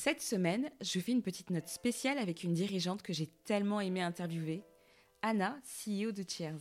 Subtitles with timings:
[0.00, 4.00] Cette semaine, je fais une petite note spéciale avec une dirigeante que j'ai tellement aimé
[4.00, 4.62] interviewer,
[5.22, 6.60] Anna, CEO de Cheers.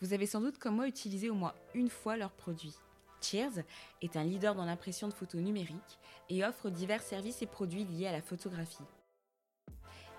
[0.00, 2.76] Vous avez sans doute comme moi utilisé au moins une fois leurs produits.
[3.20, 3.64] Cheers
[4.00, 5.98] est un leader dans l'impression de photos numériques
[6.30, 8.86] et offre divers services et produits liés à la photographie.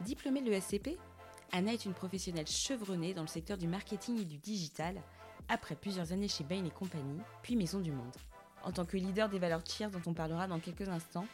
[0.02, 0.98] Diplômée de l'ESCP,
[1.54, 5.02] Anna est une professionnelle chevronnée dans le secteur du marketing et du digital,
[5.48, 8.18] après plusieurs années chez Bain et compagnie, puis Maison du Monde.
[8.66, 11.28] En tant que leader des valeurs Cheers dont on parlera dans quelques instants,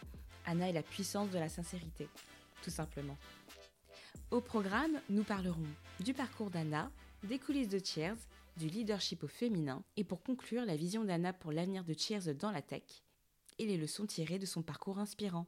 [0.45, 2.07] Anna est la puissance de la sincérité,
[2.63, 3.17] tout simplement.
[4.31, 5.67] Au programme, nous parlerons
[5.99, 6.91] du parcours d'Anna,
[7.23, 8.17] des coulisses de Cheers,
[8.57, 12.51] du leadership au féminin et pour conclure la vision d'Anna pour l'avenir de Cheers dans
[12.51, 12.83] la tech
[13.59, 15.47] et les leçons tirées de son parcours inspirant.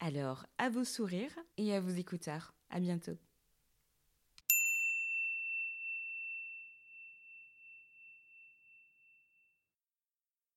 [0.00, 2.54] Alors, à vos sourires et à vos écouteurs.
[2.70, 3.16] À bientôt.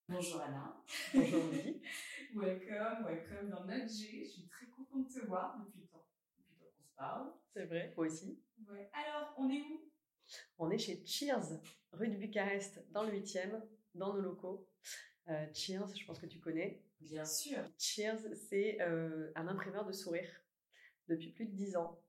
[0.09, 0.75] Bonjour Anna.
[1.13, 1.81] Bonjour Louis.
[2.35, 4.23] welcome, welcome dans notre G.
[4.25, 6.05] Je suis très contente de te voir depuis le temps,
[6.37, 7.31] depuis le temps qu'on se parle.
[7.53, 8.39] C'est vrai, moi aussi.
[8.69, 8.89] Ouais.
[8.93, 9.89] Alors, on est où?
[10.59, 11.59] On est chez Cheers,
[11.91, 13.61] rue du Bucarest, dans le 8e,
[13.95, 14.67] dans nos locaux.
[15.27, 16.83] Euh, Cheers, je pense que tu connais.
[17.01, 17.59] Bien sûr.
[17.77, 20.43] Cheers, c'est euh, un imprimeur de sourires
[21.07, 21.99] depuis plus de 10 ans.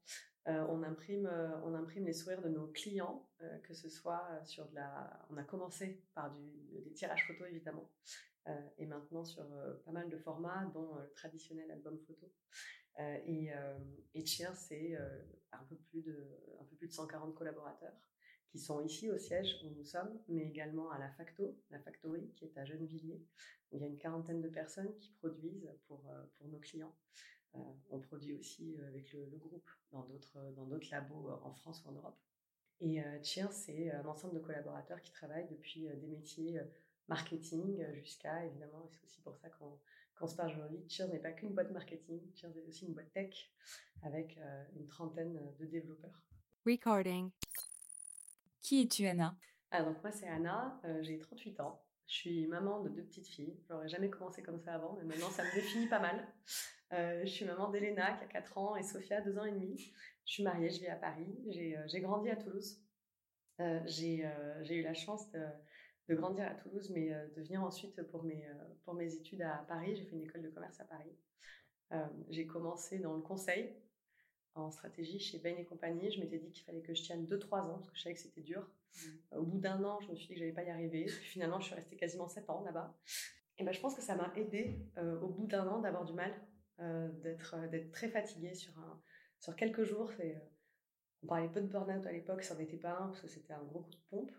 [0.49, 4.27] Euh, on imprime, euh, on imprime les sourires de nos clients, euh, que ce soit
[4.45, 5.27] sur de la.
[5.31, 7.91] On a commencé par du, des tirages photos évidemment,
[8.79, 9.47] et maintenant sur
[9.85, 12.33] pas mal de formats, dont le traditionnel album photo.
[12.99, 13.51] et,
[14.15, 14.97] et Cheers, c'est
[15.53, 16.17] un peu plus de,
[16.61, 17.95] un peu plus de 140 collaborateurs
[18.49, 22.33] qui sont ici au siège où nous sommes, mais également à la Facto, la Factory
[22.35, 23.23] qui est à Gennevilliers,
[23.71, 26.03] il y a une quarantaine de personnes qui produisent pour,
[26.37, 26.97] pour nos clients.
[27.57, 27.59] Euh,
[27.91, 31.83] on produit aussi euh, avec le, groupe dans d'autres dans d'autres labos euh, en France
[31.85, 32.19] ou en Europe.
[32.83, 36.59] Et Cheers, c'est un ensemble de collaborateurs qui travaillent depuis des métiers
[37.11, 39.79] marketing jusqu'à, évidemment, et c'est aussi pour ça qu'on
[40.19, 43.11] qu'on se parle aujourd'hui, Cheers n'est pas qu'une boîte marketing, Cheers est aussi une boîte
[43.15, 43.51] tech
[44.03, 44.39] avec
[44.77, 46.23] une trentaine de développeurs.
[46.67, 47.31] Recording.
[48.61, 49.35] Qui es-tu, Anna?
[49.71, 51.81] Ah, donc moi, c'est Anna, euh, j'ai 38 ans.
[52.07, 53.57] Je suis maman de deux petites filles.
[53.69, 56.27] J'aurais jamais commencé comme ça avant, mais maintenant, ça me définit pas mal.
[56.93, 59.93] Euh, je suis maman d'Elena qui a 4 ans et Sophia 2 ans et demi.
[60.27, 61.33] Je suis mariée, je vis à Paris.
[61.49, 62.83] J'ai euh, grandi à Toulouse.
[63.61, 65.45] Euh, j'ai euh, eu la chance de,
[66.11, 68.47] de, grandir à Toulouse, mais euh, de venir ensuite pour mes,
[68.85, 69.97] pour mes études à Paris.
[69.97, 71.17] J'ai fait une école de commerce à Paris.
[72.29, 73.75] j'ai commencé dans le conseil
[74.55, 76.11] en stratégie chez Bain et compagnie.
[76.11, 78.21] Je m'étais dit qu'il fallait que je tienne 2-3 ans parce que je savais que
[78.21, 78.69] c'était dur.
[78.95, 79.37] Mmh.
[79.39, 81.05] Au bout d'un an, je me suis dit que j'allais pas y arriver.
[81.07, 82.97] Puis finalement, je suis restée quasiment 7 ans là-bas.
[83.59, 84.79] Et ben, je pense que ça m'a aidé
[85.23, 86.33] au bout d'un an d'avoir du mal
[86.81, 89.03] euh, d'être euh, d'être très fatigué sur un
[89.39, 90.11] sur quelques jours.
[90.21, 90.35] Euh,
[91.23, 93.53] on parlait peu de burn-out à l'époque, ça n'en était pas un parce que c'était
[93.53, 94.33] un gros coup de pompe.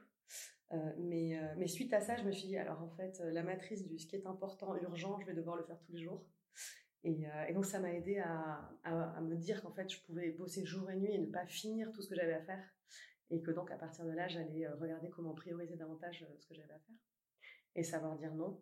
[0.73, 3.87] Euh, mais, mais suite à ça, je me suis dit, alors en fait, la matrice
[3.87, 6.25] du ce qui est important, urgent, je vais devoir le faire tous les jours.
[7.03, 10.89] Et, euh, donc ça m'a aidé à, me dire qu'en fait, je pouvais bosser jour
[10.91, 12.63] et nuit et ne pas finir tout ce que j'avais à faire.
[13.29, 16.73] Et que donc à partir de là, j'allais regarder comment prioriser davantage ce que j'avais
[16.73, 16.95] à faire.
[17.75, 18.61] Et savoir dire non.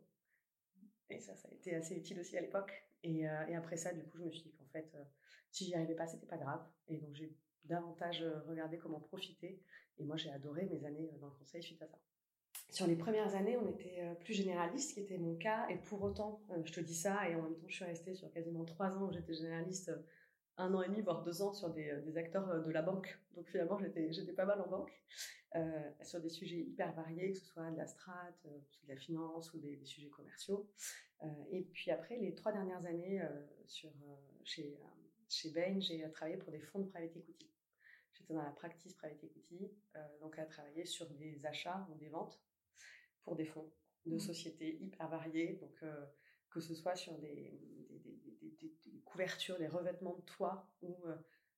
[1.09, 2.71] Et ça, ça a été assez utile aussi à l'époque.
[3.03, 5.03] Et, euh, après ça, du coup, je me suis dit qu'en fait, euh,
[5.51, 6.63] si j'y arrivais pas, c'était pas grave.
[6.87, 9.61] Et donc, j'ai davantage euh, regardé comment profiter.
[9.99, 11.97] Et moi, j'ai adoré mes années dans le conseil suite à ça.
[12.71, 15.67] Sur les premières années, on était plus généraliste, qui était mon cas.
[15.69, 18.31] Et pour autant, je te dis ça, et en même temps, je suis restée sur
[18.31, 19.91] quasiment trois ans où j'étais généraliste
[20.59, 23.17] un an et demi, voire deux ans sur des, acteurs de la banque.
[23.35, 24.91] Donc finalement, j'étais, pas mal en banque,
[25.55, 28.49] euh, sur des sujets hyper variés, que ce soit de la strat, euh,
[28.83, 30.69] de la finance ou des, sujets commerciaux.
[31.23, 33.27] Euh, et puis après, les trois dernières années euh,
[33.65, 34.77] sur, euh, chez,
[35.29, 37.49] chez Bain, j'ai travaillé pour des fonds de private equity.
[38.29, 39.71] J'étais dans la practice private equity,
[40.21, 42.39] donc à travailler sur des achats ou des ventes
[43.23, 43.71] pour des fonds
[44.05, 44.19] de mmh.
[44.19, 45.53] sociétés hyper variés.
[45.61, 45.83] Donc
[46.49, 51.15] que ce soit sur des, des, des, des couvertures, des revêtements de toit ou euh,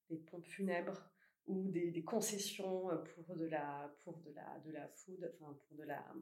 [0.09, 1.09] des pompes funèbres
[1.47, 5.77] ou des, concessions euh, pour de la pour de la de la food, enfin pour
[5.77, 6.13] de la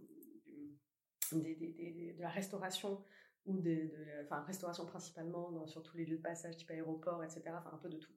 [1.31, 3.03] de la restauration
[3.45, 7.23] ou de, de enfin restauration principalement dans, sur tous les lieux de passage type aéroport,
[7.23, 7.43] etc.
[7.57, 8.13] Enfin un peu de tout.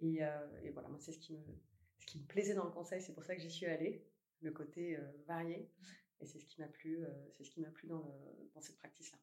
[0.00, 1.44] Et, euh, et voilà, moi c'est ce qui me
[2.02, 4.04] ce qui me plaisait dans le conseil, c'est pour ça que j'y suis allée,
[4.40, 5.70] le côté euh, varié.
[6.20, 8.04] Et c'est ce qui m'a plu, euh, c'est ce qui m'a plu dans,
[8.60, 9.18] cette pratique là.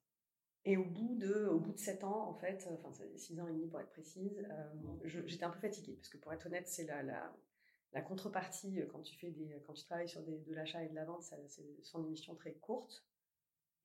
[0.65, 3.53] Et au bout de, au bout de sept ans, en fait, enfin six ans et
[3.53, 6.85] demi pour être précise, euh, j'étais un peu fatiguée parce que pour être honnête, c'est
[6.85, 10.89] la, contrepartie euh, quand tu fais des, quand tu travailles sur des, de l'achat et
[10.89, 13.05] de la vente, ça, ce sont des missions très courtes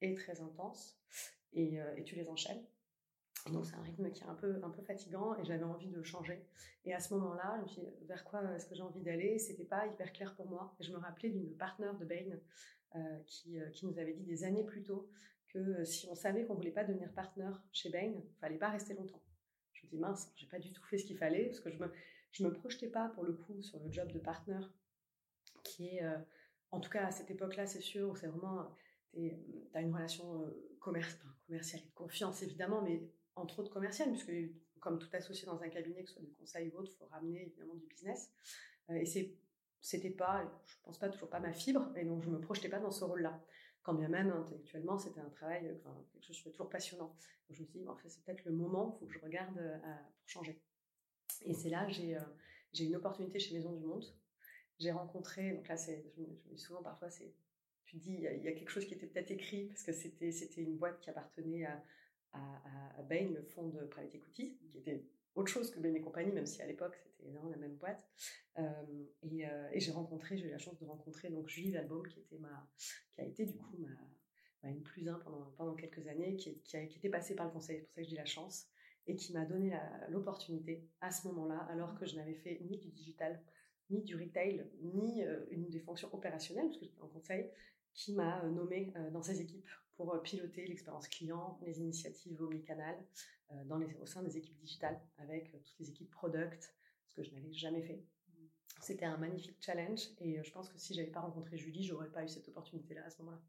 [0.01, 0.99] et très intenses
[1.55, 2.65] euh, et tu les enchaînes.
[3.51, 6.01] Donc c'est un rythme qui est un peu un peu fatigant et j'avais envie de
[6.01, 6.43] changer.
[6.83, 9.37] Et à ce moment-là, je me suis dit, vers quoi est-ce que j'ai envie d'aller?
[9.37, 10.75] C'était pas hyper clair pour moi.
[10.79, 12.39] Et je me rappelais d'une partenaire de Bain
[12.95, 15.09] euh, qui, euh, qui nous avait dit des années plus tôt
[15.49, 19.21] que si on savait qu'on voulait pas devenir partenaire chez Bain, fallait pas rester longtemps.
[19.73, 21.77] Je me dis mince, j'ai pas du tout fait ce qu'il fallait parce que je
[21.77, 21.91] me
[22.31, 24.73] je me projetais pas pour le coup sur le job de partenaire
[25.63, 26.03] qui est
[26.71, 28.75] en tout cas à cette époque-là, c'est sûr, c'est vraiment
[29.13, 29.31] tu
[29.73, 33.01] as une relation commerciale et de confiance évidemment, mais
[33.35, 34.31] entre autres commerciale puisque
[34.79, 37.07] comme tout associé dans un cabinet, que ce soit du conseil ou autre, il faut
[37.07, 38.31] ramener évidemment du business.
[38.89, 39.35] et c'est
[39.81, 42.79] c'était pas, je pense pas toujours pas ma fibre, et donc je me projetais pas
[42.79, 43.39] dans ce rôle-là.
[43.83, 45.79] Quand bien même intellectuellement, c'était un travail,
[46.11, 47.15] quelque chose de toujours passionnant.
[47.49, 49.77] Je me suis dit, en fait, c'est peut-être le moment, faut que je regarde euh,
[49.77, 50.59] pour changer.
[51.43, 52.21] Et c'est là, j'ai euh,
[52.75, 54.05] j'ai une opportunité chez Maison du Monde.
[54.79, 57.07] J'ai rencontré, donc là, c'est, je, me dis souvent, parfois,
[57.85, 60.77] tu dis, il y, a, quelque chose qui était peut-être écrit, parce que c'était une
[60.77, 61.81] boîte qui appartenait à,
[62.35, 65.03] à, Bain, le fonds de private equity, qui était
[65.35, 68.03] autre chose que Bain et compagnie, même si à l'époque c'était évidemment la même boîte.
[68.57, 68.71] Euh,
[69.25, 72.19] euh, et, j'ai rencontré, j'ai eu la chance de rencontrer donc Julie Valbaum, qui
[73.17, 74.07] a été du coup ma,
[74.63, 77.85] ma plus un pendant, quelques années, qui, a, qui était passée par le conseil, c'est
[77.85, 78.67] pour ça que dis la chance,
[79.07, 79.77] et qui m'a donné
[80.09, 83.43] l'opportunité à ce moment-là, alors que je n'avais fait ni du digital,
[83.89, 87.51] ni du retail, ni euh, une des fonctions opérationnelles, parce que j'étais en conseil,
[87.93, 92.95] qui m'a nommé dans ses équipes pour piloter l'expérience client, les initiatives omnicanal
[93.65, 96.73] dans les, au sein des équipes digitales, avec toutes les équipes product,
[97.07, 98.03] ce que je n'avais jamais fait.
[98.81, 102.09] C'était un magnifique challenge et euh, je pense que si j'avais pas rencontré Julie, j'aurais
[102.09, 103.41] pas eu cette opportunité-là à ce moment-là.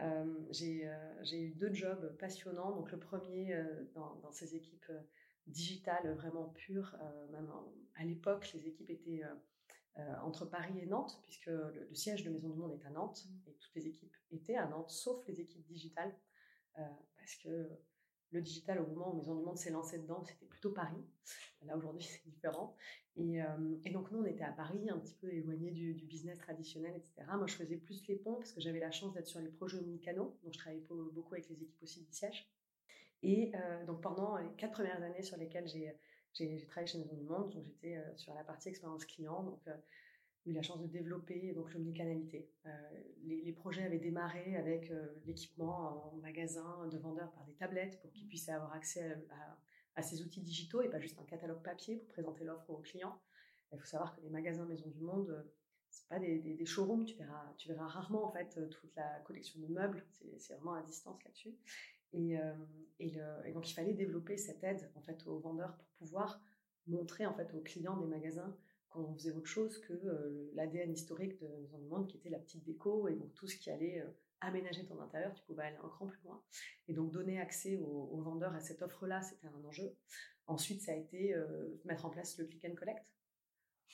[0.00, 0.24] Euh,
[0.62, 2.74] euh, j'ai eu deux jobs passionnants.
[2.74, 3.54] Donc le premier
[3.94, 4.90] dans, ces équipes
[5.46, 6.96] digitales vraiment pures.
[7.30, 7.50] même
[7.96, 9.22] à l'époque, les équipes étaient
[10.22, 13.50] entre Paris et Nantes, puisque le, siège de Maison du Monde est à Nantes mmh.
[13.50, 16.14] et toutes les équipes étaient à Nantes, sauf les équipes digitales,
[16.74, 17.68] parce que
[18.32, 21.04] le digital, au moment où Maison du Monde s'est lancé dedans, c'était plutôt Paris.
[21.64, 22.74] Là, aujourd'hui, c'est différent.
[23.18, 26.94] Euh, et, donc, nous, on était à Paris, un petit peu éloigné du, business traditionnel,
[26.96, 27.30] etc.
[27.36, 29.78] Moi, je faisais plus les ponts parce que j'avais la chance d'être sur les projets
[29.78, 30.38] omnicanaux.
[30.42, 32.50] Donc, je travaillais beaucoup avec les équipes aussi du siège.
[33.22, 35.94] Et euh, donc, pendant les quatre premières années sur lesquelles j'ai
[36.32, 39.42] travaillé chez Maison du Monde, donc j'étais euh, sur la partie expérience client.
[39.42, 39.60] Donc,
[40.46, 42.50] eu la chance de développer donc l'omnicanalité.
[42.66, 42.70] Euh,
[43.24, 48.10] les, projets avaient démarré avec euh, l'équipement en magasin de vendeurs par des tablettes pour
[48.12, 49.16] qu'ils puissent avoir accès
[49.94, 53.20] à, ces outils digitaux et pas juste un catalogue papier pour présenter l'offre aux clients.
[53.72, 55.42] Il faut savoir que les magasins Maison du Monde, euh,
[55.90, 59.60] c'est pas des, des, showrooms, tu verras, tu verras rarement en fait toute la collection
[59.60, 60.04] de meubles,
[60.38, 61.54] c'est vraiment à distance là-dessus.
[62.12, 62.36] Et,
[62.98, 63.12] et,
[63.52, 66.40] donc il fallait développer cette aide en fait aux vendeurs pour pouvoir
[66.86, 68.56] montrer en fait aux clients des magasins
[68.90, 71.48] qu'on faisait autre chose que l'ADN historique de
[71.78, 74.04] Maison du qui était la petite déco, et donc tout ce qui allait
[74.40, 76.42] aménager ton intérieur, tu pouvais aller un cran plus loin.
[76.88, 79.96] Et donc donner accès aux, vendeurs à cette offre-là, c'était un enjeu.
[80.46, 81.34] Ensuite, ça a été
[81.84, 83.06] mettre en place le click and collect,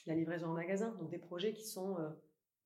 [0.06, 1.96] la livraison en magasin, donc des projets qui sont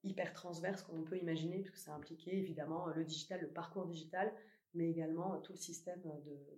[0.04, 4.32] hyper transverses, comme on peut imaginer, puisque ça impliquait évidemment le digital, le parcours digital,
[4.74, 6.02] mais également tout le système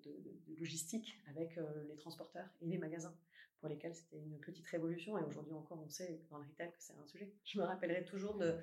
[0.05, 1.59] de logistique avec
[1.89, 3.15] les transporteurs et les magasins
[3.65, 5.17] pour lesquels c'était une petite révolution.
[5.17, 7.33] Et aujourd'hui encore, on sait dans le retail que c'est un sujet.
[7.45, 8.59] Je me rappellerai toujours de,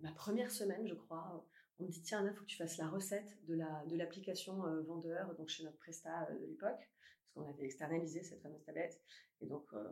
[0.00, 1.46] ma première semaine, je crois.
[1.78, 4.66] On me dit, tiens, il faut que tu fasses la recette de, la, de l'application
[4.66, 8.64] euh, vendeur, donc chez notre Presta euh, de l'époque, parce qu'on avait externalisé cette fameuse
[8.64, 9.00] tablette.
[9.40, 9.84] Et donc, euh,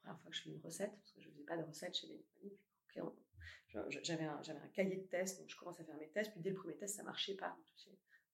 [0.00, 1.96] première fois que je fais une recette, parce que je ne faisais pas de recette
[1.96, 2.24] chez les
[4.02, 6.56] j'avais un cahier de tests, donc je commence à faire mes tests, puis dès le
[6.56, 7.56] premier test, ça marchait pas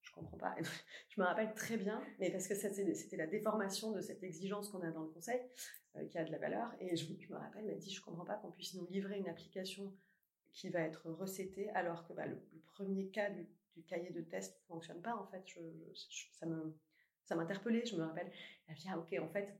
[0.09, 0.55] je comprends pas.
[1.09, 4.81] je me rappelle très bien, mais parce que c'était la déformation de cette exigence qu'on
[4.81, 5.41] a dans le conseil,
[5.95, 6.73] euh, qui a de la valeur.
[6.79, 9.29] Et je, me rappelle, elle m'a dit, je comprends pas qu'on puisse nous livrer une
[9.29, 9.95] application
[10.51, 13.47] qui va être recétée, alors que bah, le, premier cas du,
[13.87, 15.15] cahier de test ne fonctionne pas.
[15.15, 15.59] En fait, je,
[16.33, 16.77] ça me
[17.23, 17.85] ça m'interpellait.
[17.85, 18.29] Je me rappelle,
[18.67, 19.57] elle dit, ah ok, en fait,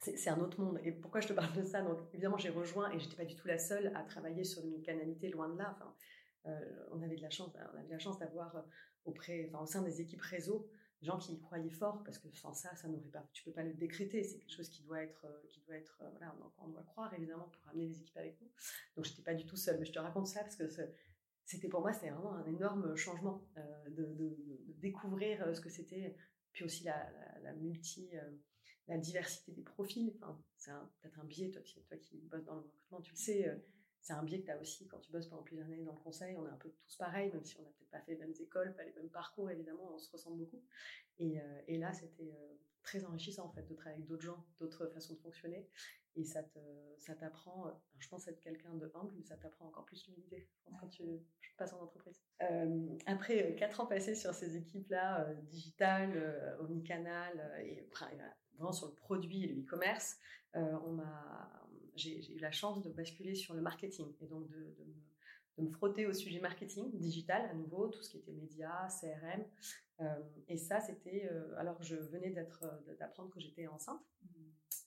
[0.00, 0.80] c'est un autre monde.
[0.82, 1.82] Et pourquoi je te parle de ça?
[1.82, 4.80] Donc, évidemment, j'ai rejoint et j'étais pas du tout la seule à travailler sur une
[4.82, 5.76] canalité loin de là.
[5.76, 5.94] Enfin,
[6.46, 8.64] euh, on avait de la chance, on avait la chance d'avoir
[9.04, 12.52] enfin, au sein des équipes réseau, des gens qui y croyaient fort, parce que sans
[12.52, 14.22] ça, ça n'aurait pas, tu peux pas le décréter.
[14.22, 17.12] C'est quelque chose qui doit être, euh, qui doit être, euh, voilà, on, doit croire
[17.14, 18.48] évidemment pour amener les équipes avec nous.
[18.96, 20.64] Donc j'étais pas du tout seule, mais je te raconte ça parce que
[21.44, 24.36] c'était pour moi, c'était vraiment un énorme changement euh, de,
[24.78, 26.16] découvrir ce que c'était,
[26.52, 28.10] puis aussi la, multi,
[28.88, 30.12] la diversité des profils.
[30.16, 33.60] Enfin, c'est peut-être un biais, toi, qui bosses dans le recrutement, tu le sais
[34.00, 36.00] c'est un biais que tu as aussi quand tu bosses pendant plusieurs années dans le
[36.00, 36.36] conseil.
[36.36, 38.34] On est un peu tous pareils, même si on n'a peut-être pas fait les mêmes
[38.40, 40.62] écoles, pas les mêmes parcours, évidemment, on se ressemble beaucoup.
[41.18, 44.46] Et, euh, et là, c'était euh, très enrichissant, en fait, de travailler avec d'autres gens,
[44.58, 45.68] d'autres façons de fonctionner.
[46.16, 46.42] Et ça
[47.14, 50.48] t'apprend, euh, je pense être quelqu'un de humble, mais ça t'apprend encore plus l'humilité
[50.80, 51.04] quand tu,
[51.56, 52.18] passes en entreprise.
[53.04, 57.86] après quatre ans passés sur ces équipes-là, digitales, omnicanal, et
[58.60, 60.18] vraiment sur le produit et le e-commerce,
[60.54, 64.74] on m'a j'ai eu la chance de basculer sur le marketing et donc de,
[65.58, 69.44] de me frotter au sujet marketing digital à nouveau, tout ce qui était médias, CRM.
[70.48, 74.00] et ça, c'était alors que je venais d'apprendre que j'étais enceinte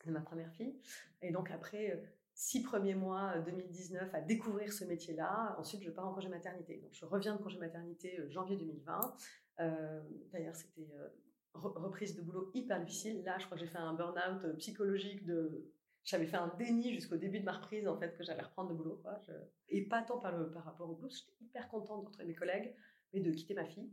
[0.05, 0.75] de ma première fille.
[1.21, 2.03] Et donc après
[2.33, 5.55] six premiers mois 2019 à découvrir ce métier-là.
[5.59, 6.77] Ensuite, je pars en congé maternité.
[6.77, 9.15] Donc, je reviens de congé maternité janvier 2020.
[10.31, 10.87] D'ailleurs, c'était
[11.53, 13.23] reprise de boulot hyper difficile.
[13.23, 15.69] Là, je crois que j'ai fait un burn-out euh, psychologique de.
[16.03, 18.75] J'avais fait un déni jusqu'au début de ma reprise, en fait, que j'allais reprendre le
[18.75, 18.99] boulot.
[19.01, 19.21] Quoi.
[19.69, 22.75] Et pas tant par, le, par rapport au boulot, j'étais hyper contente de mes collègues,
[23.13, 23.89] mais de quitter ma fille.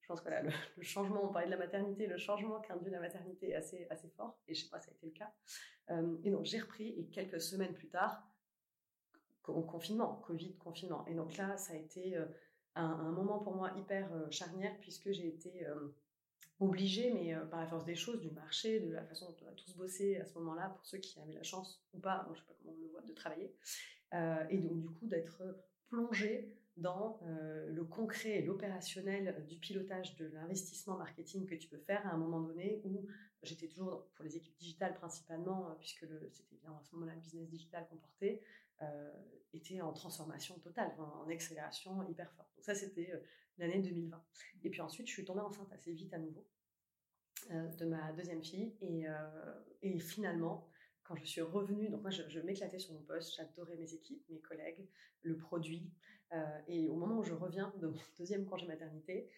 [0.00, 2.98] Je pense que là, le, changement, on parlait de la maternité, le changement qu'induit la
[2.98, 5.32] maternité est assez, assez fort, et je sais pas, ça a été le cas.
[5.90, 8.28] Euh, et donc, j'ai repris, et quelques semaines plus tard,
[9.42, 11.06] confinement, Covid, confinement.
[11.06, 12.26] Et donc là, ça a été euh,
[12.74, 15.64] un, moment pour moi hyper charnière, puisque j'ai été
[16.62, 19.48] obligé, mais euh, par la force des choses, du marché, de la façon dont on
[19.48, 22.30] a tous bossé à ce moment-là, pour ceux qui avaient la chance ou pas, je
[22.30, 23.54] ne sais pas comment on le voit, de travailler.
[24.14, 25.42] Euh, et donc, du coup, d'être
[25.88, 31.78] plongé dans euh, le concret et l'opérationnel du pilotage de l'investissement marketing que tu peux
[31.78, 33.06] faire à un moment donné où
[33.42, 37.48] j'étais toujours pour les équipes digitales principalement, puisque c'était bien à ce moment-là le business
[37.48, 38.42] digital qu'on portait,
[39.52, 42.48] était en transformation totale, en accélération hyper forte.
[42.56, 43.12] Donc ça, c'était
[43.58, 44.22] l'année 2020.
[44.64, 46.46] Et puis ensuite, je suis tombée enceinte assez vite à nouveau
[47.50, 48.74] euh, de ma deuxième fille.
[48.80, 50.68] Et, euh, et, finalement,
[51.04, 54.40] quand je suis revenue, donc moi, je, m'éclatais sur mon poste, j'adorais mes équipes, mes
[54.40, 54.88] collègues,
[55.22, 55.90] le produit.
[56.32, 59.30] Euh, et au moment où je reviens de mon deuxième congé maternité,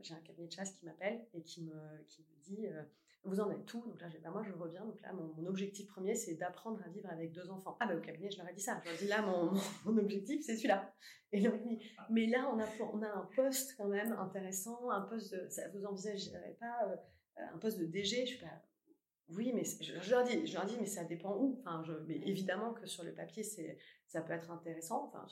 [0.00, 2.66] j'ai un cabinet de chasse qui m'appelle et qui me, qui me dit
[3.24, 4.84] vous en êtes tout Donc là, bah, moi, je reviens.
[4.84, 7.76] Donc là, mon, objectif premier, c'est d'apprendre à vivre avec deux enfants.
[7.80, 8.80] Ah, bah, au cabinet, je leur ai dit ça.
[8.84, 9.52] Je leur ai dit, là, mon,
[9.84, 10.92] mon objectif, c'est celui-là.
[11.32, 15.02] Et leur dit, mais là, on a, on a un poste quand même intéressant, un
[15.02, 16.96] poste de, ça, vous envisagez pas euh,
[17.52, 18.62] un poste de DG Je suis pas,
[19.28, 21.58] oui, mais je, leur dis, je leur dis, mais ça dépend où.
[21.60, 25.06] Enfin, je, mais évidemment que sur le papier, c'est, ça peut être intéressant.
[25.06, 25.26] Enfin,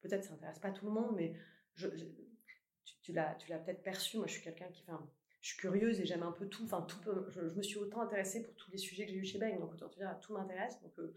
[0.00, 1.34] peut-être ça intéresse pas tout le monde, mais
[1.74, 4.18] je, tu, tu l'as, tu l'as peut-être perçu.
[4.18, 5.10] Moi, je suis quelqu'un qui, enfin,
[5.44, 6.64] je suis curieuse et j'aime un peu tout.
[6.64, 6.98] Enfin, tout
[7.28, 9.54] je, me suis autant intéressée pour tous les sujets que j'ai eu chez Bain.
[9.58, 10.80] Donc, autant te dire, tout m'intéresse.
[10.80, 11.14] Donc, euh,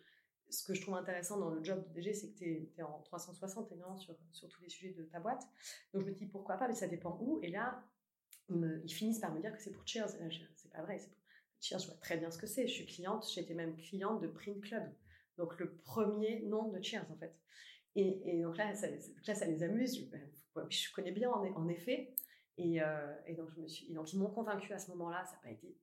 [0.49, 2.99] ce que je trouve intéressant dans le job de DG, c'est que tu es, en
[3.03, 5.43] 360 et sur, sur tous les sujets de ta boîte.
[5.93, 7.39] Donc, je me dis pourquoi pas, mais ça dépend où.
[7.41, 7.81] Et là,
[8.49, 10.09] ils, finissent par me dire que c'est pour Cheers.
[10.55, 10.99] C'est pas vrai,
[11.61, 11.79] Cheers.
[11.79, 12.67] Je vois très bien ce que c'est.
[12.67, 14.91] Je suis cliente, j'étais même cliente de Print Club.
[15.37, 17.33] Donc, le premier nom de Cheers, en fait.
[17.95, 20.01] Et, donc là ça, les amuse.
[20.01, 22.13] Je, ben, connais bien, en, en effet.
[22.59, 25.23] Euh, et, donc, je me suis, donc ils m'ont convaincue à ce moment-là.
[25.25, 25.77] Ça n'a pas été,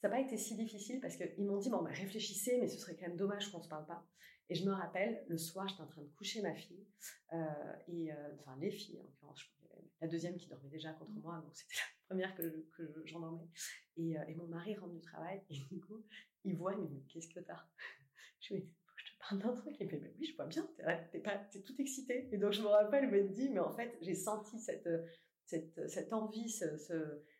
[0.00, 2.96] ça pas été si difficile parce qu'ils m'ont dit bon, bah, réfléchissez, mais ce serait
[2.96, 4.06] quand même dommage qu'on se parle pas.
[4.50, 6.86] Et je me rappelle, le soir, j'étais en train de coucher ma fille
[7.34, 7.36] euh,
[7.88, 9.44] et euh, enfin les filles, en l'occurrence,
[10.00, 13.46] la deuxième qui dormait déjà contre moi, donc c'était la première que, que j'endormais.
[13.98, 16.02] Et, et, mon mari rentre du travail et du coup,
[16.44, 17.62] il voit, il me dit qu'est-ce que t'as?
[18.40, 19.76] Je lui dis je te parle d'un truc.
[19.80, 22.28] Il me dit oui, je vois bien, t'es, es, tout excité.
[22.32, 24.88] Et donc je me rappelle, il me dit mais en fait, j'ai senti cette
[25.48, 26.76] cette, cette envie, ce,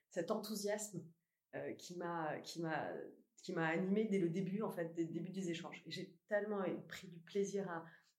[0.08, 1.04] cet enthousiasme
[1.54, 5.82] euh, qui m'a qui animé dès le début en fait, dès le début des échanges.
[5.86, 7.68] J'ai tellement pris du plaisir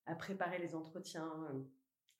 [0.06, 1.60] à, préparer les entretiens, euh,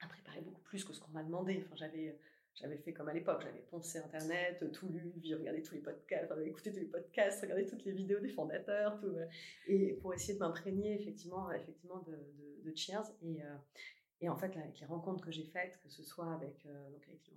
[0.00, 1.64] à préparer beaucoup plus que ce qu'on m'a demandé.
[1.64, 6.32] Enfin, j'avais fait comme à l'époque, j'avais poncé Internet, tout lu, regardé tous les podcasts,
[6.44, 9.26] écouté tous les podcasts, regardé toutes les vidéos des fondateurs, euh,
[9.66, 12.18] et pour essayer de m'imprégner effectivement, de,
[12.64, 13.10] de, Cheers.
[14.20, 16.90] Et en fait, avec les rencontres que j'ai faites, que ce soit avec, euh,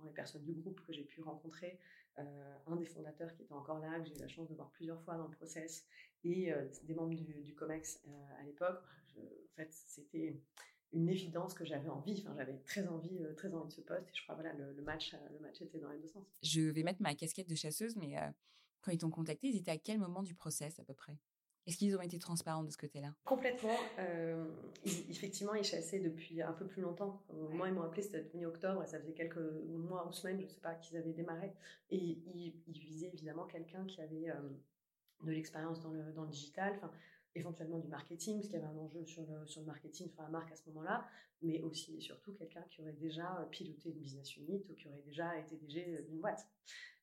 [0.04, 1.78] les personnes du groupe que j'ai pu rencontrer,
[2.18, 4.70] euh, un des fondateurs qui était encore là, que j'ai eu la chance de voir
[4.70, 5.86] plusieurs fois dans le process,
[6.24, 8.02] et euh, des membres du, du COMEX
[8.38, 8.82] à l'époque,
[9.16, 10.40] en fait, c'était
[10.92, 14.14] une évidence que j'avais envie, enfin, j'avais très envie, très envie de ce poste, et
[14.14, 16.26] je crois, voilà, le, match, le match était dans les deux sens.
[16.42, 18.14] Je vais mettre ma casquette de chasseuse, mais
[18.82, 21.16] quand ils t'ont contacté, ils étaient à quel moment du process à peu près?
[21.66, 23.14] Est-ce qu'ils ont été transparents de ce côté-là?
[23.24, 23.76] Complètement.
[23.98, 24.44] Euh,
[24.84, 27.22] effectivement, ils chassaient depuis un peu plus longtemps.
[27.52, 30.48] Moi, ils m'ont appelé, c'était mi-octobre, et ça faisait quelques mois ou semaines, je ne
[30.48, 31.54] sais pas, qu'ils avaient démarré.
[31.90, 34.34] Et ils, visaient évidemment quelqu'un qui avait euh,
[35.24, 36.90] de l'expérience dans le, dans le digital, enfin,
[37.34, 40.22] éventuellement du marketing, parce qu'il y avait un enjeu sur le, sur le marketing, sur
[40.22, 41.08] la marque à ce moment-là,
[41.40, 45.02] mais aussi et surtout quelqu'un qui aurait déjà piloté une business unit ou qui aurait
[45.06, 46.46] déjà été DG d'une boîte.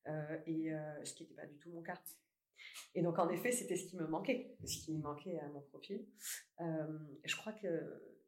[0.07, 0.71] Euh, et
[1.03, 1.99] ce qui n'était pas du tout mon cas.
[2.95, 6.05] Et donc, en effet, c'était ce qui me manquait, ce qui manquait à mon profil.
[6.59, 7.67] Euh, je crois que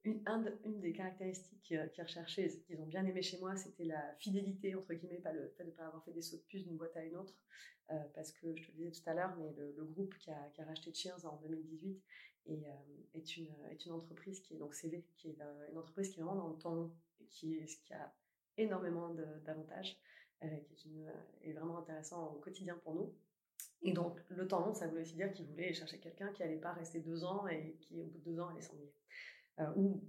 [0.06, 0.22] une,
[0.66, 4.94] une des caractéristiques qu'ils recherchaient, qu'ils ont bien aimé chez moi, c'était la fidélité, entre
[4.94, 6.96] guillemets, pas le fait de ne pas avoir fait des sauts de puce d'une boîte
[6.98, 7.34] à une autre.
[7.92, 10.50] Euh, parce que, je te le disais tout à l'heure, mais le, groupe qui a,
[10.54, 12.02] qui a, racheté Cheers en 2018
[12.46, 12.70] est, euh,
[13.14, 15.38] est, une, est une entreprise qui est donc CV, qui est
[15.72, 18.14] une entreprise qui est vraiment dans le temps long, et qui, est, qui a
[18.58, 19.14] énormément
[19.46, 19.98] d'avantages,
[20.42, 21.12] qui est, une,
[21.42, 23.14] est vraiment intéressant au quotidien pour nous.
[23.84, 26.72] Et donc, le temps ça voulait aussi dire qu'il voulait chercher quelqu'un qui n'allait pas
[26.74, 28.94] rester deux ans et qui, au bout de deux ans, allait s'ennuyer.
[29.60, 30.02] Euh, ou,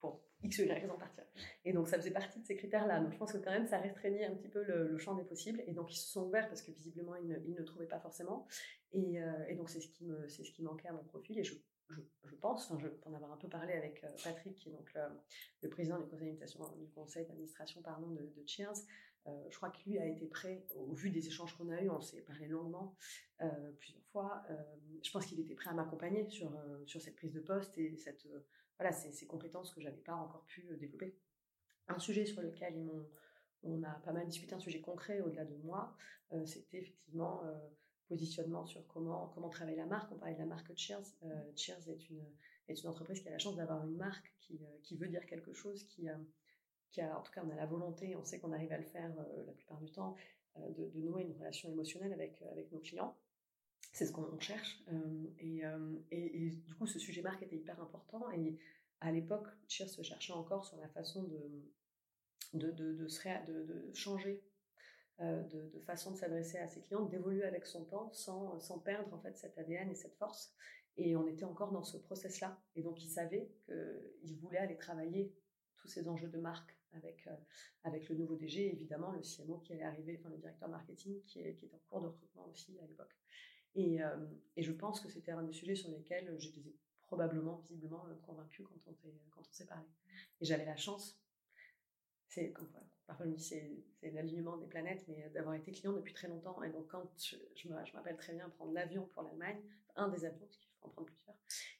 [0.00, 1.24] pour X ou Y raison partir.
[1.64, 3.00] Et donc, ça faisait partie de ces critères-là.
[3.00, 5.62] Donc, je pense que quand même, ça restreignait un petit peu le, champ des possibles.
[5.66, 8.46] Et donc, ils se sont ouverts parce que visiblement, ils ne, trouvaient pas forcément.
[8.92, 11.38] Et, euh, et donc, c'est ce, qui me, c'est ce qui manquait à mon profil.
[11.38, 11.54] Et je,
[11.90, 14.72] je, pense, enfin, je peux en avoir un peu parlé avec euh, Patrick, qui est
[14.72, 14.92] donc
[15.62, 18.84] le, président du conseil d'administration, du conseil d'administration pardon, de, de Cheers.
[19.26, 21.90] Euh, je crois que lui a été prêt, au vu des échanges qu'on a eus,
[21.90, 22.96] on s'est parlé longuement
[23.42, 24.42] euh, plusieurs fois,
[25.02, 26.50] je pense qu'il était prêt à m'accompagner sur,
[26.86, 28.26] sur cette prise de poste et cette,
[28.78, 31.16] voilà, ces, ces compétences que j'avais pas encore pu développer.
[31.88, 33.06] Un sujet sur lequel ils m'ont
[33.62, 35.96] on a pas mal discuté un sujet concret au-delà de moi,
[36.32, 37.54] euh, c'était effectivement euh,
[38.06, 40.10] positionnement sur comment, comment travailler la marque.
[40.12, 41.16] On parlait de la marque Cheers.
[41.24, 42.24] Euh, Cheers est une,
[42.68, 45.52] est une entreprise qui a la chance d'avoir une marque qui, qui veut dire quelque
[45.52, 46.08] chose, qui,
[46.90, 48.84] qui a, en tout cas, on a la volonté, on sait qu'on arrive à le
[48.84, 49.12] faire
[49.46, 50.16] la plupart du temps,
[50.56, 53.16] de, de, nouer une relation émotionnelle avec, avec nos clients.
[53.92, 54.82] C'est ce qu'on cherche.
[55.38, 55.62] Et,
[56.10, 58.30] et, du coup, ce sujet marque était hyper important.
[58.32, 58.58] Et
[59.00, 61.70] à l'époque, Cheers se cherchait encore sur la façon de,
[62.54, 64.42] de, de, de, de changer
[65.20, 69.12] euh, de, façon de s'adresser à ses clients, d'évoluer avec son temps sans, sans perdre
[69.12, 70.54] en fait cet ADN et cette force.
[70.96, 72.60] Et on était encore dans ce process-là.
[72.76, 75.34] Et donc, il savait qu'il voulait aller travailler
[75.76, 77.36] tous ces enjeux de marque avec, euh,
[77.84, 81.40] avec le nouveau DG, évidemment, le CMO qui allait arriver, enfin, le directeur marketing qui
[81.40, 83.14] est, qui est en cours de recrutement aussi à l'époque.
[83.74, 84.26] Et, euh,
[84.56, 88.74] et, je pense que c'était un des sujets sur lesquels j'étais probablement, visiblement convaincue quand
[88.86, 89.86] on s'est parlé.
[90.40, 91.20] Et j'avais la chance
[92.28, 92.52] c'est
[93.06, 96.62] parfois me c'est l'alignement des planètes, mais d'avoir été client depuis très longtemps.
[96.62, 99.60] Et donc quand je, je m'appelle très bien prendre l'avion pour l'Allemagne,
[99.96, 101.36] un des avions, parce qu'il faut en prendre plusieurs.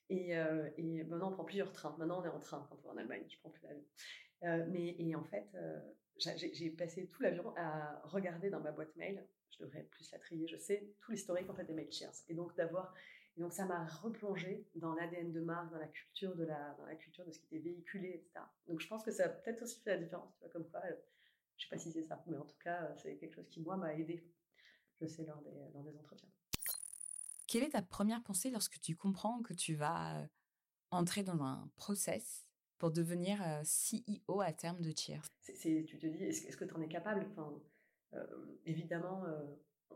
[0.08, 1.94] Et, euh, et, maintenant on prend plusieurs trains.
[1.98, 3.84] Maintenant on est en train quand on va en Allemagne, je prends plus l'avion.
[4.44, 5.80] Euh, mais et en fait, euh,
[6.16, 9.24] j'ai passé tout l'avion à regarder dans ma boîte mail.
[9.50, 12.14] Je devrais plus la trier, je sais, tout l'historique en fait des mail shares.
[12.28, 12.94] Et donc d'avoir
[13.38, 16.96] donc ça m'a replongé dans l'ADN de marque, dans la culture de la, dans la
[16.96, 18.44] culture de ce qui était véhiculé, etc.
[18.66, 20.80] Donc je pense que ça a peut-être aussi fait la différence, tu vois, comme quoi,
[20.84, 20.94] euh,
[21.56, 23.76] je sais pas si c'est ça, mais en tout cas, c'est quelque chose qui moi
[23.76, 24.24] m'a aidé,
[25.00, 26.28] je sais, lors des, lors des entretiens.
[27.46, 30.28] Quelle est ta première pensée lorsque tu comprends que tu vas
[30.90, 32.47] entrer dans un process
[32.78, 36.80] pour devenir CEO à terme de Cheers c'est, Tu te dis, est-ce, que tu en
[36.80, 37.26] es capable?
[37.30, 37.52] Enfin,
[38.64, 39.24] Évidemment,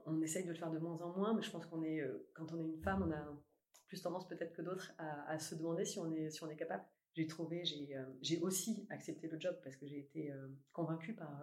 [0.06, 2.28] on essaye de le faire de moins en moins, mais je pense qu'on est, euh,
[2.34, 3.42] quand on est une femme, on a
[3.86, 6.84] plus tendance peut-être que d'autres à, se demander si on est, si on est capable.
[7.14, 11.42] J'ai trouvé, j'ai, euh, aussi accepté le job parce que j'ai été euh, convaincue par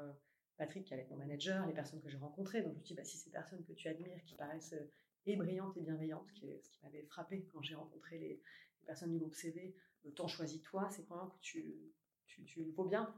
[0.58, 2.64] Patrick, qui est mon manager, les personnes que j'ai rencontrées.
[2.64, 4.74] Donc je me dis, bah, si ces personnes que tu admires, qui paraissent
[5.28, 8.42] et brillantes et bienveillantes, ce qui m'avait frappé quand j'ai rencontré les,
[8.88, 9.76] personnes du groupe CV,
[10.16, 11.94] t'ont choisi toi, c'est quand que tu,
[12.26, 13.14] tu, le vaux bien.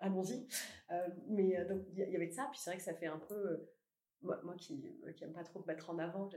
[0.00, 0.46] Allons-y.
[1.28, 3.66] mais donc il y avait de ça, puis c'est vrai que ça fait un peu
[4.22, 6.28] moi, moi qui n'aime pas trop me mettre en avant,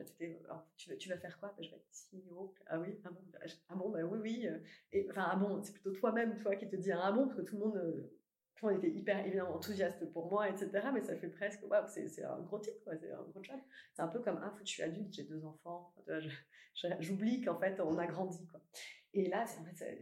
[0.77, 1.53] tu, tu, vas faire quoi?
[1.57, 2.53] Ben, Je vais être CEO.
[2.67, 3.39] Ah oui, ah bon, bah,
[3.69, 4.47] ah bon bah oui, oui.
[4.47, 4.59] Euh,
[4.91, 7.45] et, enfin, ah bon, c'est plutôt toi-même, toi, qui te dis ah bon, parce que
[7.45, 8.15] tout le monde, euh,
[8.61, 10.69] monde était hyper évidemment enthousiaste pour moi, etc.
[10.93, 13.59] Mais ça fait presque, waouh, c'est un gros titre, c'est un gros job.
[13.93, 15.93] C'est un peu comme, ah, je suis adulte, j'ai deux enfants.
[16.99, 18.61] J'oublie qu'en fait, on a grandi, quoi.
[19.13, 19.45] Et là,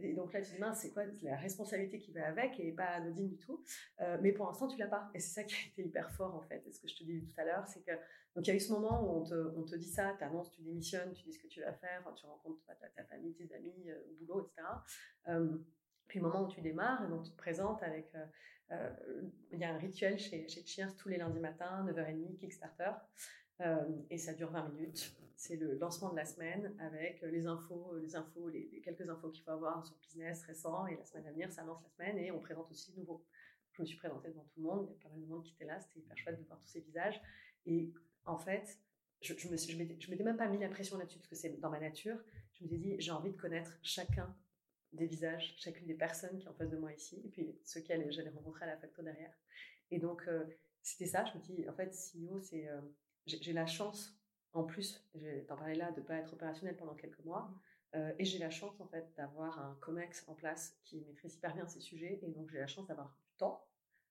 [0.02, 2.88] et donc là, tu dis, mince, c'est quoi la responsabilité qui va avec et pas
[2.88, 3.64] anodine du tout.
[4.00, 5.10] Euh, mais pour l'instant, tu l'as pas.
[5.14, 6.62] Et c'est ça qui a été hyper fort, en fait.
[6.66, 7.92] Et ce que je te disais tout à l'heure, c'est que,
[8.34, 10.24] donc il y a eu ce moment où on te, on te dit ça, tu
[10.24, 13.32] annonces, tu démissionnes, tu dis ce que tu vas faire, tu rencontres ta, ta, famille,
[13.34, 14.68] tes amis, euh, au boulot, etc.
[15.28, 15.56] Euh,
[16.06, 18.12] puis le moment où tu démarres, et donc tu te présentes avec,
[19.52, 22.92] il y a un rituel chez, chez Cheers tous les lundis matins, 9h30, Kickstarter.
[24.08, 28.16] et ça dure 20 minutes c'est le lancement de la semaine avec les infos, les
[28.16, 31.52] infos, les, quelques infos qu'il faut avoir sur business récent et la semaine à venir,
[31.52, 33.24] ça lance la semaine et on présente aussi nouveau.
[33.70, 35.44] Je me suis présentée devant tout le monde, il y a pas mal de monde
[35.44, 37.20] qui était là, c'était hyper chouette de voir tous ces visages.
[37.66, 37.92] Et
[38.24, 38.80] en fait,
[39.20, 41.70] je, je me je m'étais même pas mis la pression là-dessus parce que c'est dans
[41.70, 42.18] ma nature.
[42.54, 44.36] Je me suis dit, j'ai envie de connaître chacun
[44.92, 47.80] des visages, chacune des personnes qui sont en face de moi ici, et puis ceux
[47.82, 49.32] qu'elle j'allais rencontrer à la facto derrière.
[49.92, 50.44] Et donc, euh,
[50.82, 52.80] c'était ça, je me dis, en fait, CEO, c'est, euh,
[53.26, 54.17] j'ai la chance
[54.52, 55.04] en plus,
[55.46, 57.50] t'en parlais là, de ne pas être opérationnel pendant quelques mois.
[57.94, 61.54] Euh, et j'ai la chance, en fait, d'avoir un COMEX en place qui maîtrise hyper
[61.54, 62.18] bien ces sujets.
[62.22, 63.66] Et donc, j'ai la chance d'avoir du temps,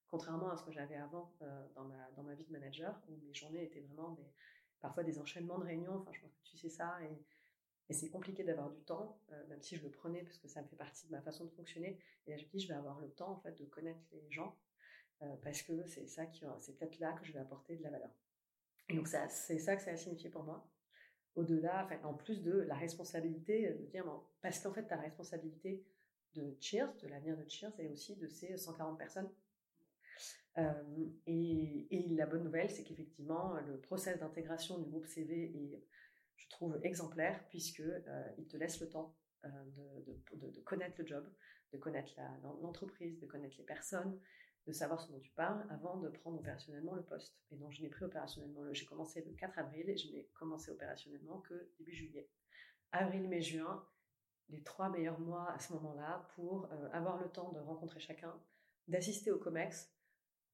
[0.08, 3.18] contrairement à ce que j'avais avant euh, dans, ma, dans ma vie de manager, où
[3.18, 4.26] mes journées étaient vraiment des,
[4.80, 5.96] parfois des enchaînements de réunions.
[5.96, 6.98] Enfin, je pense que tu sais ça.
[7.04, 7.24] Et,
[7.90, 10.62] et c'est compliqué d'avoir du temps, euh, même si je le prenais, parce que ça
[10.62, 12.00] me fait partie de ma façon de fonctionner.
[12.26, 14.30] Et là, je me dis, je vais avoir le temps, en fait, de connaître les
[14.30, 14.56] gens,
[15.42, 18.12] parce que c'est ça qui, c'est peut-être là que je vais apporter de la valeur.
[18.90, 20.70] Et donc, c'est ça que ça a signifié pour moi.
[21.36, 24.06] Au-delà, en plus de la responsabilité de dire,
[24.42, 25.86] parce qu'en fait, ta responsabilité
[26.34, 29.30] de Cheers, de l'avenir de Cheers, et aussi de ces 140 personnes.
[30.58, 30.74] Euh,
[31.28, 35.84] et, la bonne nouvelle, c'est qu'effectivement, le process d'intégration du groupe CV est,
[36.36, 39.50] je trouve, exemplaire, puisque euh, il te laisse le temps euh,
[40.34, 41.32] de, connaître le job,
[41.74, 42.14] de connaître
[42.62, 44.20] l'entreprise, de connaître les personnes,
[44.68, 47.40] de savoir ce dont tu parles avant de prendre opérationnellement le poste.
[47.52, 50.72] Et donc, je n'ai pris opérationnellement, j'ai commencé le 4 avril et je n'ai commencé
[50.72, 52.30] opérationnellement que début juillet.
[52.92, 53.88] Avril, mai, juin,
[54.50, 58.34] les trois meilleurs mois à ce moment-là pour euh, avoir le temps de rencontrer chacun,
[58.88, 59.94] d'assister au COMEX,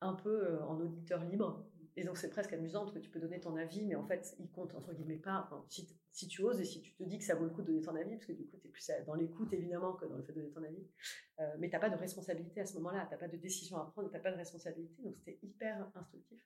[0.01, 1.65] un peu euh, en auditeur libre.
[1.95, 4.35] Et donc c'est presque amusant parce que tu peux donner ton avis, mais en fait,
[4.39, 5.49] il compte entre guillemets pas.
[5.69, 7.67] si, si, tu oses et si tu te dis que ça vaut le coup de
[7.67, 10.15] donner ton avis, parce que du coup, tu es plus dans l'écoute évidemment que dans
[10.15, 10.87] le fait de donner ton avis,
[11.39, 13.77] euh, mais tu n'as pas de responsabilité à ce moment-là, tu n'as pas de décision
[13.77, 16.39] à prendre, tu n'as pas de responsabilité, donc c'était hyper instructif.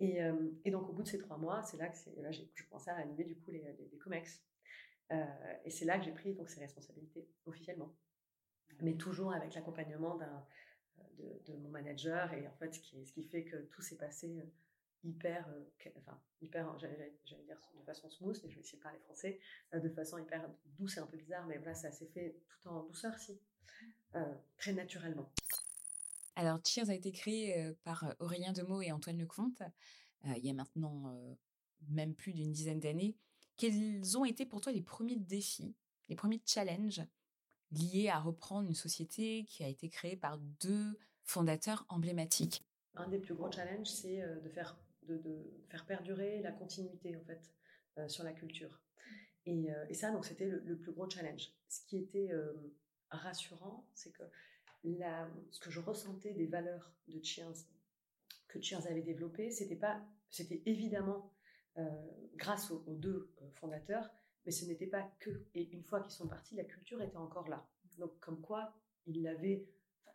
[0.00, 0.20] Et,
[0.64, 2.94] et, donc au bout de ces trois mois, c'est là que là, j'ai commencé à
[2.96, 4.44] animer du coup les, les, COMEX.
[5.12, 5.24] Euh,
[5.64, 7.96] et c'est là que j'ai pris donc ces responsabilités officiellement,
[8.82, 13.82] mais toujours avec l'accompagnement de, mon manager et en fait ce qui, fait que tout
[13.82, 14.44] s'est passé euh,
[15.04, 17.12] hyper, euh, enfin hyper, j'allais
[17.46, 19.40] dire de façon smooth, et je vais essayer de parler français,
[19.72, 22.84] de façon hyper douce et un peu bizarre, mais voilà, ça s'est fait tout en
[22.84, 23.40] douceur, si,
[24.56, 25.32] très naturellement.
[26.36, 29.62] Alors, Cheers a été créé par Aurélien Demeaux et Antoine Lecomte
[30.24, 31.16] il y a maintenant
[31.88, 33.16] même plus d'une dizaine d'années.
[33.56, 35.74] Quels ont été pour toi les premiers défis,
[36.08, 37.02] les premiers challenges
[37.70, 42.64] liés à reprendre une société qui a été créée par deux fondateurs emblématiques?
[42.94, 44.78] Un des plus gros challenges, c'est euh, de faire,
[45.08, 47.50] de, faire perdurer la continuité en fait
[47.98, 48.80] euh, sur la culture.
[49.46, 51.50] Et, euh, ça, donc, c'était le, plus gros challenge.
[51.68, 52.30] Ce qui était
[53.10, 54.24] rassurant, c'est que
[54.84, 57.66] la, ce que je ressentais des valeurs de Cheers
[58.48, 61.30] que Cheers avait développées, c'était pas, c'était évidemment
[61.76, 61.84] euh,
[62.36, 64.10] grâce aux, deux euh, fondateurs,
[64.44, 65.46] mais ce n'était pas que.
[65.54, 67.68] Et une fois qu'ils sont partis, la culture était encore là.
[67.98, 68.74] Donc, comme quoi,
[69.06, 69.66] il l'avait.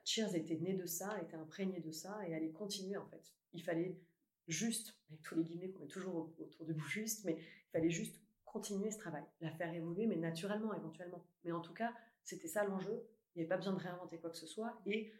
[0.05, 3.33] Cheers était né de ça, était imprégné de ça et allait continuer en fait.
[3.53, 3.97] Il fallait
[4.47, 7.89] juste, avec tous les guillemets qu'on met toujours autour de vous juste, mais il fallait
[7.89, 11.25] juste continuer ce travail, la faire évoluer, mais naturellement, éventuellement.
[11.43, 13.03] Mais en tout cas, c'était ça l'enjeu.
[13.35, 15.11] Il n'y avait pas besoin de réinventer quoi que ce soit et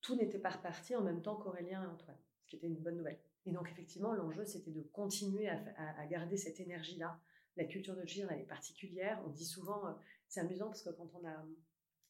[0.00, 2.96] tout n'était pas reparti en même temps qu'Aurélien et Antoine, ce qui était une bonne
[2.96, 3.18] nouvelle.
[3.44, 7.18] Et donc, effectivement, l'enjeu, c'était de continuer à, garder cette énergie-là.
[7.56, 9.20] La culture de Cheer, elle est particulière.
[9.26, 9.92] On dit souvent, euh,
[10.28, 11.44] c'est amusant parce que quand on a,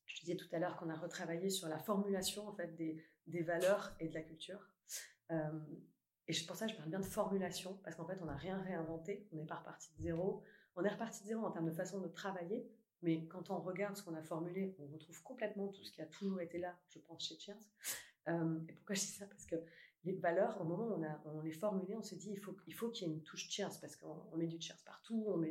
[0.07, 3.42] je disais tout à l'heure qu'on a retravaillé sur la formulation en fait des, des
[3.42, 4.68] valeurs et de la culture.
[5.31, 5.61] Euh,
[6.28, 8.36] et c'est pour ça que je parle bien de formulation parce qu'en fait, on n'a
[8.36, 9.28] rien réinventé.
[9.32, 10.42] On n'est pas reparti de zéro.
[10.74, 12.68] On est reparti de zéro en termes de façon de travailler.
[13.02, 16.06] Mais quand on regarde ce qu'on a formulé, on retrouve complètement tout ce qui a
[16.06, 17.54] toujours été là, je pense, chez Cheers.
[18.28, 19.26] Euh, et pourquoi je dis ça?
[19.26, 19.56] Parce que
[20.04, 22.90] les valeurs, au moment où on, les formulait, on s'est dit il faut, il faut
[22.90, 25.44] qu'il y ait une touche cheers parce qu'on met du cheers partout,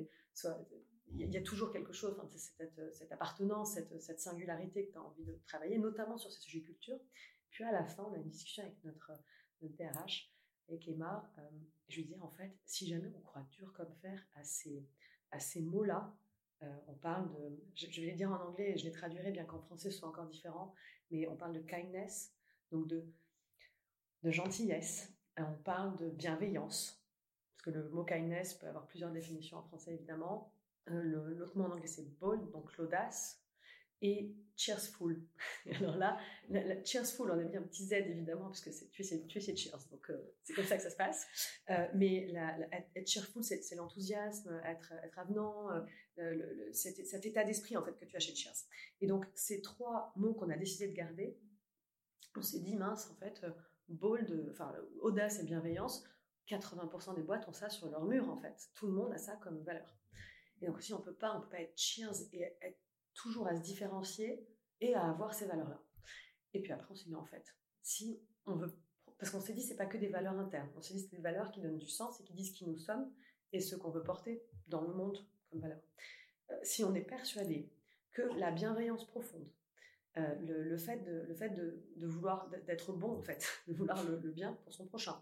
[1.11, 5.23] il y, a toujours quelque chose, cette, appartenance, cette, cette singularité que tu as envie
[5.23, 6.99] de travailler, notamment sur ces sujets culture.
[7.51, 9.11] Puis à la fin, on a une discussion avec notre,
[9.61, 10.34] notre DRH,
[10.67, 11.31] avec Emma.
[11.37, 11.41] Euh,
[11.89, 14.85] je lui dis en fait, si jamais on croit dur comme fer à ces,
[15.31, 16.15] à ces mots-là,
[16.63, 19.45] euh, on parle de, je, vais les dire en anglais et je les traduirai bien
[19.45, 20.73] qu'en français ce soit encore différent,
[21.11, 22.33] mais on parle de kindness,
[22.71, 23.05] donc de
[24.25, 27.05] de gentillesse, on parle de bienveillance,
[27.51, 30.51] parce que le mot kindness peut avoir plusieurs définitions en français évidemment.
[30.89, 31.03] Euh,
[31.35, 33.44] l'autre mot en anglais c'est bold, donc l'audace,
[34.05, 35.21] et cheersful.
[35.75, 36.17] alors là,
[36.85, 39.87] cheersful, on a mis un petit Z évidemment, parce que tu es, tu es cheers,
[39.91, 41.27] donc euh, c'est comme ça que ça se passe.
[41.69, 42.33] Euh, mais
[42.95, 45.69] être cheerful, c'est l'enthousiasme, être, être avenant,
[46.71, 48.65] cet, état d'esprit en fait que tu as chez Cheers.
[49.01, 51.37] Et donc ces trois mots qu'on a décidé de garder,
[52.37, 53.45] on s'est dit mince en fait
[53.89, 56.03] bold, enfin audace et bienveillance,
[56.47, 58.69] 80% des boîtes ont ça sur leur mur en fait.
[58.75, 59.89] Tout le monde a ça comme valeur.
[60.61, 62.84] Et donc si on peut pas, on peut pas être cheers et être
[63.15, 64.45] toujours à se différencier
[64.81, 65.81] et à avoir ces valeurs-là.
[66.53, 68.71] Et puis après on s'est dit en fait, si on veut,
[69.17, 71.21] parce qu'on s'est dit c'est pas que des valeurs internes, on s'est dit c'est des
[71.21, 73.11] valeurs qui donnent du sens et qui disent qui nous sommes
[73.51, 75.81] et ce qu'on veut porter dans le monde comme valeur.
[76.51, 77.71] Euh, si on est persuadé
[78.11, 79.47] que la bienveillance profonde,
[80.17, 84.85] euh, le, fait de, vouloir d'être bon en fait, de vouloir le, bien pour son
[84.85, 85.21] prochain.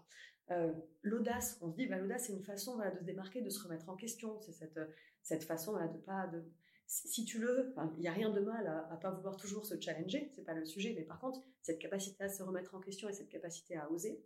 [0.50, 3.62] Euh, l'audace, on se dit, bah, l'audace c'est une façon de se démarquer, de se
[3.62, 4.38] remettre en question.
[4.40, 4.78] C'est cette,
[5.22, 6.44] cette façon de pas de
[6.86, 9.66] si tu le veux, il n'y a rien de mal à, à, pas vouloir toujours
[9.66, 12.80] se challenger, c'est pas le sujet, mais par contre cette capacité à se remettre en
[12.80, 14.22] question et cette capacité à oser.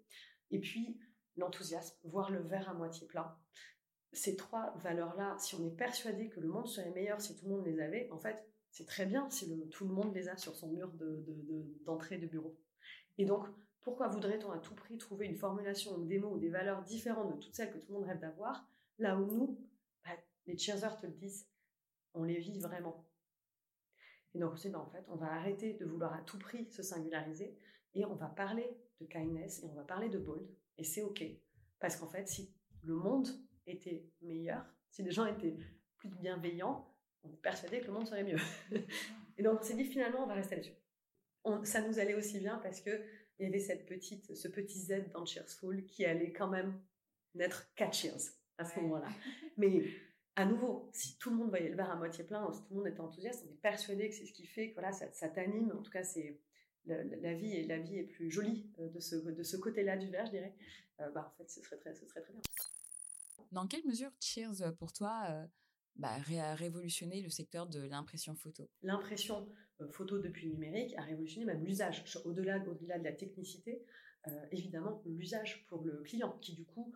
[0.51, 0.99] Et puis
[1.39, 3.37] l'enthousiasme, voir le verre à moitié plein.
[4.13, 7.55] Ces trois valeurs-là, si on est persuadé que le monde serait meilleur si tout le
[7.55, 10.57] monde les avait, en fait, c'est très bien si tout le monde les a sur
[10.57, 10.91] son mur
[11.85, 12.59] d'entrée de, bureau.
[13.19, 13.47] Et donc,
[13.81, 17.35] pourquoi voudrait-on à tout prix trouver une formulation ou des mots ou des valeurs différentes
[17.35, 18.69] de toutes celles que tout le monde rêve d'avoir,
[18.99, 19.61] là où nous,
[20.05, 20.13] bah,
[20.47, 21.47] les cheersers te le disent,
[22.15, 23.09] on les vit vraiment.
[24.35, 27.59] Et donc, c'est en fait, on va arrêter de vouloir à tout prix se singulariser
[27.95, 30.49] et on va parler de kindness et on va parler de bold.
[30.77, 31.25] Et c'est OK.
[31.79, 33.29] Parce qu'en fait, si le monde
[33.67, 35.57] était meilleur, si les gens étaient
[35.97, 38.39] plus bienveillants, on est persuadé que le monde serait mieux.
[39.37, 41.65] et donc on s'est dit finalement on va rester là-dessus.
[41.65, 42.91] ça nous allait aussi bien parce que
[43.39, 46.81] il y avait cette petite, ce petit Z dans Cheersful qui allait quand même
[47.35, 49.09] n'être qu'à Cheers à ce moment-là.
[49.57, 49.85] Mais
[50.39, 52.77] à nouveau, si tout le monde voyait le verre à moitié plein, si tout le
[52.77, 55.29] monde était enthousiaste, on est persuadé que c'est ce qui fait que voilà, ça, ça
[55.29, 55.73] t'anime.
[55.77, 56.39] En tout cas, c'est
[56.87, 60.09] la, vie et la vie est plus jolie euh, de ce, de ce côté-là du
[60.09, 60.55] verre, je dirais.
[61.01, 62.43] Euh, bah, en fait, ce serait très, ce serait très bien.
[63.51, 65.45] Dans quelle mesure Cheers, euh, pour toi, euh,
[65.97, 68.71] bah, a révolutionné le secteur de l'impression photo?
[68.83, 69.49] L'impression
[69.91, 72.05] photo depuis le numérique a révolutionné même l'usage.
[72.25, 73.85] Au-delà au -delà de la technicité,
[74.51, 76.93] évidemment, l'usage pour le client, qui du coup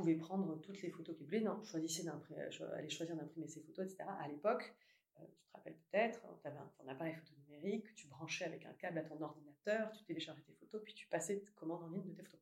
[0.00, 1.40] pouvait prendre toutes les photos qu'il voulait.
[1.40, 4.08] Non, choisissait allait choisir d'imprimer ses photos, etc.
[4.18, 4.74] À l'époque,
[5.16, 8.72] tu te rappelles peut-être, tu avais un, ton appareil photo numérique, tu branchais avec un
[8.72, 12.12] câble à ton ordinateur, tu téléchargeais tes photos, puis tu passais commande en ligne de
[12.12, 12.40] tes photos.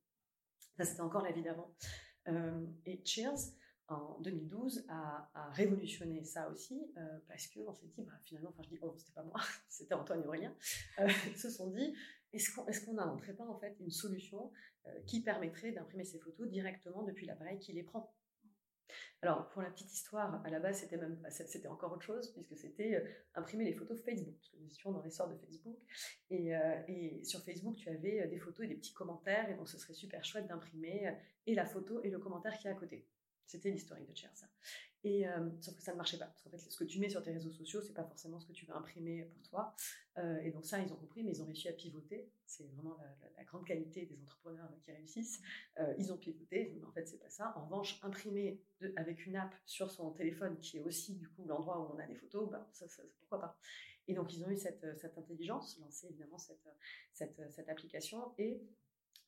[0.77, 1.75] Ça, c'était encore la vie d'avant.
[2.29, 3.53] Euh, et Cheers,
[3.89, 8.69] en 2012, a, révolutionné ça aussi, euh, parce qu'on s'est dit, bah, finalement, enfin je
[8.69, 10.55] dis on, c'était pas moi, c'était Antoine et Aurélien,
[11.01, 11.95] euh, se sont dit,
[12.33, 14.51] est-ce qu'on n'inventerait pas en fait une solution
[15.07, 18.13] qui permettrait d'imprimer ces photos directement depuis l'appareil qui les prend?
[19.23, 20.87] Alors, pour la petite histoire, à la base,
[21.47, 24.93] c'était encore autre chose, puisque c'était euh, imprimer les photos Facebook, parce que nous étions
[24.93, 25.77] dans l'essor de Facebook.
[26.31, 29.55] Et, euh, et, sur Facebook, tu avais euh, des photos et des petits commentaires, et
[29.55, 32.75] donc ce serait super chouette d'imprimer et la photo et le commentaire qui est à
[32.75, 33.07] côté.
[33.49, 34.47] C'était l'historique de Cher, ça.
[35.05, 36.27] Et euh, sauf que ça ne marchait pas.
[36.27, 38.47] Parce qu'en fait, ce que tu mets sur tes réseaux sociaux, c'est pas forcément ce
[38.47, 39.75] que tu vas imprimer pour toi.
[40.19, 42.31] Euh, et donc ça, ils ont compris, mais ils ont réussi à pivoter.
[42.45, 42.99] C'est vraiment
[43.37, 45.41] la, grande qualité des entrepreneurs qui réussissent.
[45.79, 46.75] Euh, ils ont pivoté.
[46.77, 47.55] Mais en fait, c'est pas ça.
[47.57, 48.61] En revanche, imprimer
[48.97, 52.07] avec une app sur son téléphone, qui est aussi du coup l'endroit où on a
[52.07, 52.87] des photos, bah, ça,
[53.19, 53.59] pourquoi pas.
[54.09, 56.67] Et donc ils ont eu cette, cette intelligence, lancé évidemment cette,
[57.13, 58.63] cette, cette application et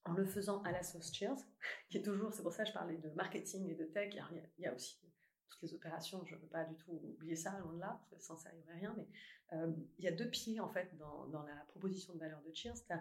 [0.04, 1.36] en le faisant à la sauce Cheers,
[1.90, 4.62] qui est toujours, c'est pour ça que je parlais de marketing et de tech, il
[4.62, 5.00] y a, aussi
[5.48, 8.36] toutes les opérations, je ne veux pas du tout oublier ça, loin de là, sans
[8.36, 9.08] ça, il n'y aurait rien, mais
[9.52, 12.84] euh, il y a deux pieds, en fait, dans, la proposition de valeur de Cheers.
[12.86, 12.92] Tu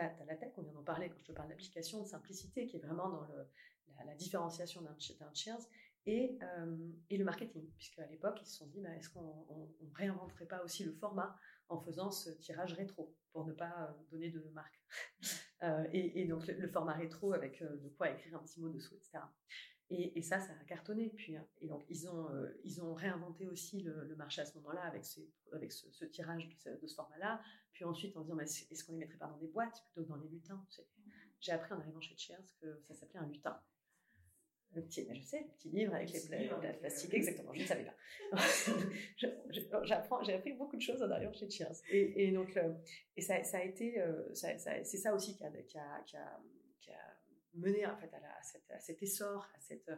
[0.00, 2.76] as, la tech, on vient d'en parler quand je te parle d'application, de simplicité, qui
[2.76, 3.26] est vraiment dans
[4.04, 4.96] la, différenciation d'un
[5.34, 5.68] Cheers,
[6.06, 9.46] et, euh, et, le marketing, puisque à l'époque, ils se sont dit, bah, est-ce qu'on
[9.80, 11.38] ne réinventerait pas aussi le format
[11.68, 14.80] en faisant ce tirage rétro, pour ne pas euh, donner de marque?
[15.62, 18.94] euh, et, donc le, format rétro avec euh, de quoi écrire un petit mot dessous,
[18.94, 19.18] etc.
[19.90, 21.10] Et, ça, ça a cartonné.
[21.10, 21.46] Puis, hein.
[21.60, 22.26] et donc ils ont,
[22.64, 25.04] ils ont réinventé aussi le, marché à ce moment-là avec,
[25.52, 27.42] avec ce, tirage de ce, format-là.
[27.72, 30.16] Puis ensuite, en disant, est-ce qu'on les mettrait pas dans des boîtes plutôt que dans
[30.16, 30.64] les lutins
[31.40, 33.60] J'ai appris en arrivant chez Cheers que ça s'appelait un lutin
[34.74, 37.84] le petit, je sais, le petit livre avec les de plastique, exactement, je ne savais
[37.84, 37.94] pas.
[39.84, 41.82] J'apprends, j'ai appris beaucoup de choses en arrière chez Cheers.
[41.90, 42.72] Et, et donc, euh,
[43.16, 46.16] et ça, ça, a été, euh, ça, c'est ça aussi qui a, qui a, qui
[46.16, 46.40] a,
[46.80, 47.16] qui a
[47.54, 49.90] mené en fait à, la, à, cette, à, cet essor, à cette,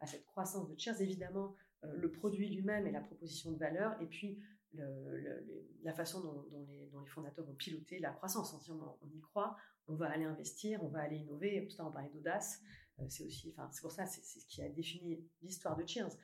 [0.00, 1.00] à cette croissance de Cheers.
[1.00, 4.38] Évidemment, euh, le produit lui-même et la proposition de valeur, et puis
[4.74, 5.44] le,
[5.82, 8.54] la façon dont, dont, les, dont, les, fondateurs ont piloté la croissance.
[8.70, 9.56] On, on, y croit,
[9.88, 11.68] on va aller investir, on va aller innover.
[11.68, 12.62] Tout à on parlait d'audace.
[13.00, 16.16] Euh, c'est aussi, enfin, c'est pour ça, c'est ce qui a défini l'histoire de Cheers.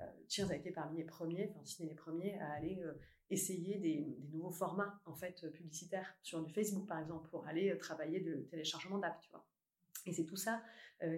[0.00, 2.92] Euh, Cheers a été parmi les premiers, enfin, si les premiers, à aller euh,
[3.30, 8.20] essayer des, nouveaux formats en fait publicitaires sur du Facebook par exemple pour aller travailler
[8.20, 9.46] de téléchargement d'app, tu vois.
[10.04, 10.62] Et c'est tout ça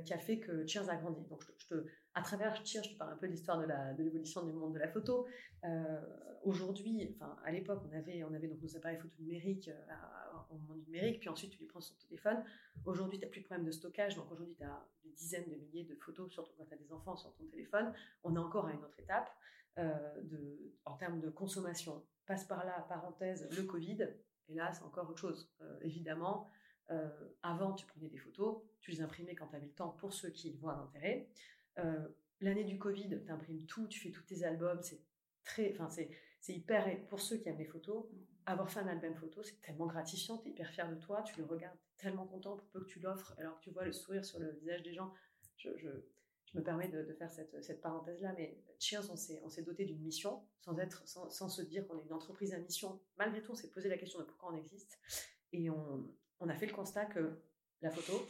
[0.04, 1.24] qui a fait que Cheers a grandi.
[1.26, 4.44] Donc, je te, à travers Cheers, je te parle un peu de l'histoire de l'évolution
[4.44, 5.26] du monde de la photo.
[6.42, 9.70] Aujourd'hui, enfin, à l'époque, on avait, on avait donc nos appareils photo numériques
[10.50, 12.42] au monde numérique, puis ensuite tu les prends sur ton téléphone.
[12.84, 15.56] Aujourd'hui, tu n'as plus de problème de stockage, donc aujourd'hui, tu as des dizaines de
[15.56, 17.92] milliers de photos, surtout quand tu as des enfants sur ton téléphone.
[18.22, 19.30] On est encore à une autre étape
[19.78, 22.04] euh, de, en termes de consommation.
[22.26, 24.08] Passe par là, parenthèse, le Covid,
[24.48, 25.50] et là, c'est encore autre chose.
[25.60, 26.48] Euh, évidemment,
[26.90, 27.08] euh,
[27.42, 30.30] avant, tu prenais des photos, tu les imprimais quand tu avais le temps pour ceux
[30.30, 31.28] qui y voient un intérêt.
[32.40, 35.00] L'année du Covid, tu imprimes tout, tu fais tous tes albums, c'est
[35.44, 38.06] très, enfin, c'est hyper, pour ceux qui aiment les photos,
[38.52, 41.38] avoir fait un album photo, c'est tellement gratifiant, tu es hyper fier de toi, tu
[41.38, 44.24] le regardes, tellement content pour peu que tu l'offres, alors que tu vois le sourire
[44.24, 45.12] sur le visage des gens.
[45.56, 45.70] Je,
[46.54, 51.60] me permets de, faire cette, parenthèse-là, mais Cheers, on s'est doté d'une mission, sans se
[51.60, 52.98] dire qu'on est une entreprise à mission.
[53.18, 54.98] Malgré tout, on s'est posé la question de pourquoi on existe,
[55.52, 56.08] et on,
[56.40, 57.42] on a fait le constat que
[57.82, 58.26] la photo,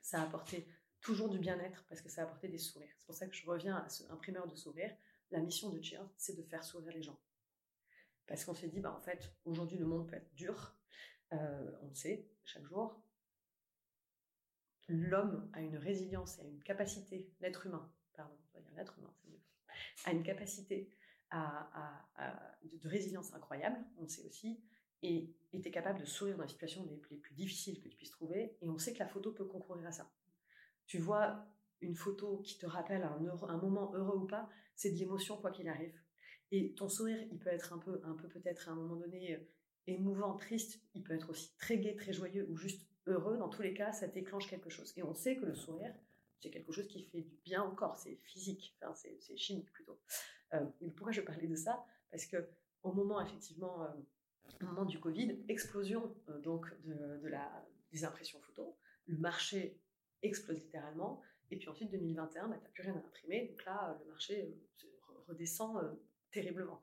[0.00, 0.68] ça a apporté
[1.00, 2.94] toujours du bien-être, parce que ça a apporté des sourires.
[2.98, 4.94] C'est pour ça que je reviens à ce imprimeur de sourires.
[5.32, 7.18] La mission de Cheers, c'est de faire sourire les gens.
[8.26, 10.74] Parce qu'on s'est dit, bah, en fait, aujourd'hui, le monde peut être dur.
[11.32, 13.02] Euh, on le sait, chaque jour.
[14.88, 18.98] L'homme a une résilience et a une capacité, l'être humain, pardon, on va dire l'être
[18.98, 19.40] humain, c'est mieux,
[20.04, 20.90] a une capacité
[21.30, 22.06] à,
[22.62, 24.60] de, résilience incroyable, on le sait aussi,
[25.02, 28.56] et était capable de sourire dans les situations les, plus difficiles que tu puisses trouver.
[28.60, 30.10] Et on sait que la photo peut concourir à ça.
[30.86, 31.46] Tu vois
[31.80, 35.50] une photo qui te rappelle un, un moment heureux ou pas, c'est de l'émotion quoi
[35.50, 35.98] qu'il arrive.
[36.50, 39.38] Et ton sourire, il peut être un peu, un peu peut-être à un moment donné,
[39.86, 43.36] émouvant, triste, il peut être aussi très gai, très joyeux ou juste heureux.
[43.36, 44.92] Dans tous les cas, ça déclenche quelque chose.
[44.96, 45.94] Et on sait que le sourire,
[46.44, 49.98] c'est quelque chose qui fait du bien au corps, c'est physique, enfin, c'est chimique plutôt.
[50.52, 51.84] Euh, pourquoi je parlais de ça?
[52.10, 52.48] Parce que
[52.82, 53.88] au moment effectivement, euh,
[54.60, 58.74] au moment du Covid, explosion euh, donc de, la, des impressions photos,
[59.06, 59.80] le marché
[60.22, 61.22] explose littéralement.
[61.50, 64.54] Et puis ensuite 2021, bah, tu n'as plus rien à imprimer, donc là le marché
[65.26, 65.98] redescend
[66.34, 66.82] terriblement.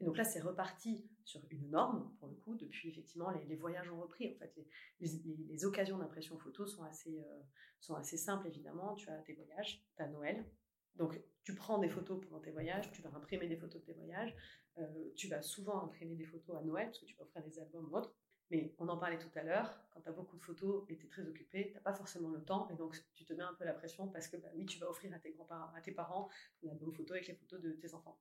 [0.00, 3.90] Et donc là, c'est reparti sur une norme, pour le coup, depuis effectivement les, voyages
[3.90, 4.34] ont repris.
[4.34, 4.54] En fait,
[5.00, 7.40] les, occasions d'impression photo sont assez, euh,
[7.80, 8.94] sont assez simples, évidemment.
[8.94, 10.44] Tu as tes voyages, tu as Noël.
[10.96, 13.94] Donc, tu prends des photos pendant tes voyages, tu vas imprimer des photos de tes
[13.94, 14.34] voyages.
[14.78, 17.58] Euh, tu vas souvent imprimer des photos à Noël, parce que tu peux offrir des
[17.58, 18.14] albums ou autres.
[18.50, 21.06] Mais on en parlait tout à l'heure, quand tu as beaucoup de photos et tu
[21.06, 23.54] es très occupé, tu n'as pas forcément le temps et donc tu te mets un
[23.54, 25.92] peu la pression parce que bah oui, tu vas offrir à tes grands-parents, à tes
[25.92, 26.28] parents
[26.70, 28.18] album photo avec les photos de tes enfants.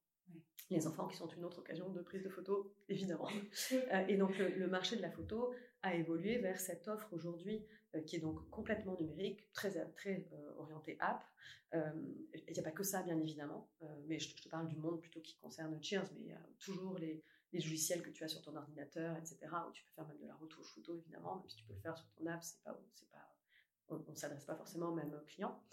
[0.72, 3.28] Les enfants qui sont une autre occasion de prise de photo, évidemment.
[3.72, 7.66] Euh, et donc le, marché de la photo a évolué vers cette offre aujourd'hui
[7.96, 11.24] euh, qui est donc complètement numérique, très, très euh, orientée app.
[11.74, 13.70] Il n'y a pas que ça, bien évidemment,
[14.08, 16.98] mais je, te parle du monde plutôt qui concerne Cheers, mais il y a toujours
[16.98, 20.20] les, les, logiciels que tu as sur ton ordinateur, etc., où tu peux faire même
[20.20, 22.62] de la retouche photo, évidemment, même si tu peux le faire sur ton app, c'est
[22.64, 23.36] pas, c'est pas,
[23.88, 25.64] on ne s'adresse pas forcément au même client.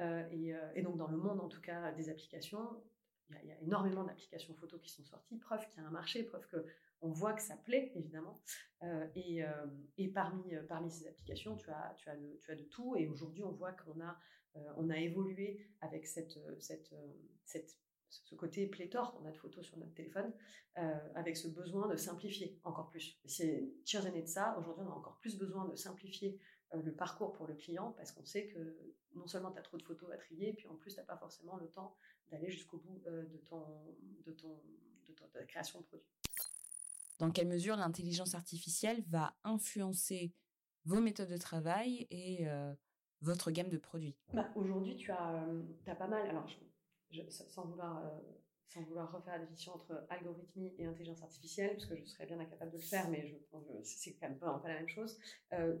[0.00, 2.82] et, et, donc dans le monde, en tout cas, des applications,
[3.30, 6.22] il y, a énormément d'applications photo qui sont sorties, preuve qu'il y a un marché,
[6.24, 8.38] preuve qu'on voit que ça plaît, évidemment.
[8.82, 9.66] Euh, et, euh,
[9.98, 12.96] euh, parmi ces applications, tu as, de, tout.
[12.96, 14.18] Et aujourd'hui, on voit qu'on a,
[14.76, 16.20] on évolué avec ce
[18.36, 20.32] côté pléthore qu'on a de photos sur notre téléphone,
[21.14, 23.18] avec ce besoin de simplifier encore plus.
[23.24, 24.56] C'est Cheers de ça.
[24.58, 26.38] Aujourd'hui, on a encore plus besoin de simplifier
[26.72, 28.76] le parcours pour le client parce qu'on sait que
[29.14, 31.16] non seulement tu as trop de photos à trier, puis en plus, tu n'as pas
[31.16, 31.96] forcément le temps
[32.30, 33.62] d'aller jusqu'au bout euh, de, ton,
[34.26, 34.60] de, ton,
[35.08, 36.06] de, ta création de produit.
[37.18, 40.32] Dans quelle mesure l'intelligence artificielle va influencer
[40.84, 42.74] vos méthodes de travail et euh,
[43.20, 44.16] votre gamme de produits?
[44.32, 46.48] Bah, Aujourd'hui, tu as, euh, as, pas mal, alors
[47.28, 48.02] sans, vouloir,
[48.68, 52.40] sans vouloir refaire la définition entre algorithmie et intelligence artificielle, parce que je serais bien
[52.40, 53.36] incapable de le faire, mais je,
[53.84, 55.16] c'est quand même pas, pas, la même chose.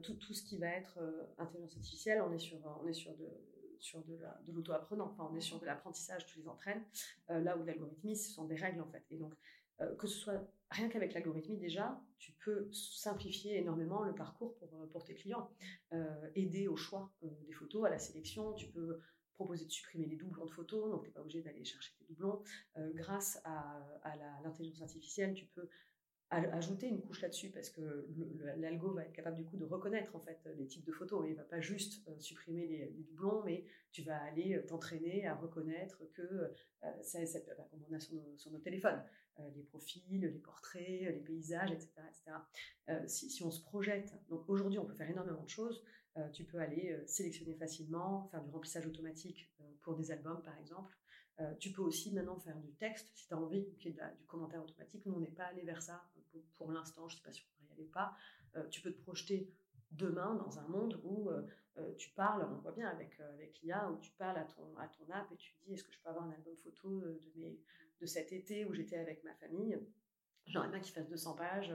[0.04, 1.00] tout, tout, ce qui va être
[1.38, 3.26] intelligence artificielle, on est sur, on est sur de,
[3.84, 5.06] sur de l'auto-apprenant.
[5.06, 6.82] Enfin, on est sur de l'apprentissage, tu les entraînes.
[7.30, 9.04] Euh, là où l'algorithmie, ce sont des règles en fait.
[9.10, 9.34] Et donc,
[9.80, 14.74] euh, que ce soit rien qu'avec l'algorithmie déjà, tu peux simplifier énormément le parcours pour,
[14.80, 15.50] euh, pour tes clients,
[16.34, 18.52] aider au choix des photos, à la sélection.
[18.54, 19.00] Tu peux
[19.34, 22.06] proposer de supprimer les doublons de photos, donc tu n'es pas obligé d'aller chercher des
[22.06, 22.42] doublons.
[22.94, 25.68] grâce à, à l'intelligence artificielle, tu peux
[26.36, 28.06] ajouter une couche là-dessus parce que
[28.56, 31.26] l'algo va être capable du coup de reconnaître en fait les types de photos.
[31.28, 35.34] Il va pas juste euh, supprimer les, doublons, mais tu vas aller euh, t'entraîner à
[35.34, 36.48] reconnaître que euh,
[36.82, 39.02] bah, comme on a sur nos, téléphones,
[39.56, 41.90] les profils, les portraits, les paysages, etc.
[43.06, 45.82] Si, on se projette, donc aujourd'hui on peut faire énormément de choses.
[46.32, 49.50] tu peux aller sélectionner facilement, faire du remplissage automatique
[49.82, 50.96] pour des albums par exemple.
[51.40, 54.16] Euh, tu peux aussi maintenant faire du texte si tu as envie, qu'il y ait
[54.18, 55.04] du commentaire automatique.
[55.04, 56.04] Nous, on n'est pas allé vers ça
[56.56, 57.08] pour, l'instant.
[57.08, 58.16] Je ne sais pas si on va y aller pas.
[58.56, 59.52] Euh, tu peux te projeter
[59.90, 63.98] demain dans un monde où euh, tu parles, on voit bien avec, avec l'IA, où
[64.00, 66.24] tu parles à ton, à ton app et tu dis est-ce que je peux avoir
[66.24, 67.58] un album photo de, mes,
[68.00, 69.78] de cet été où j'étais avec ma famille?
[70.46, 71.72] J'aimerais bien qu'il fasse 200 pages.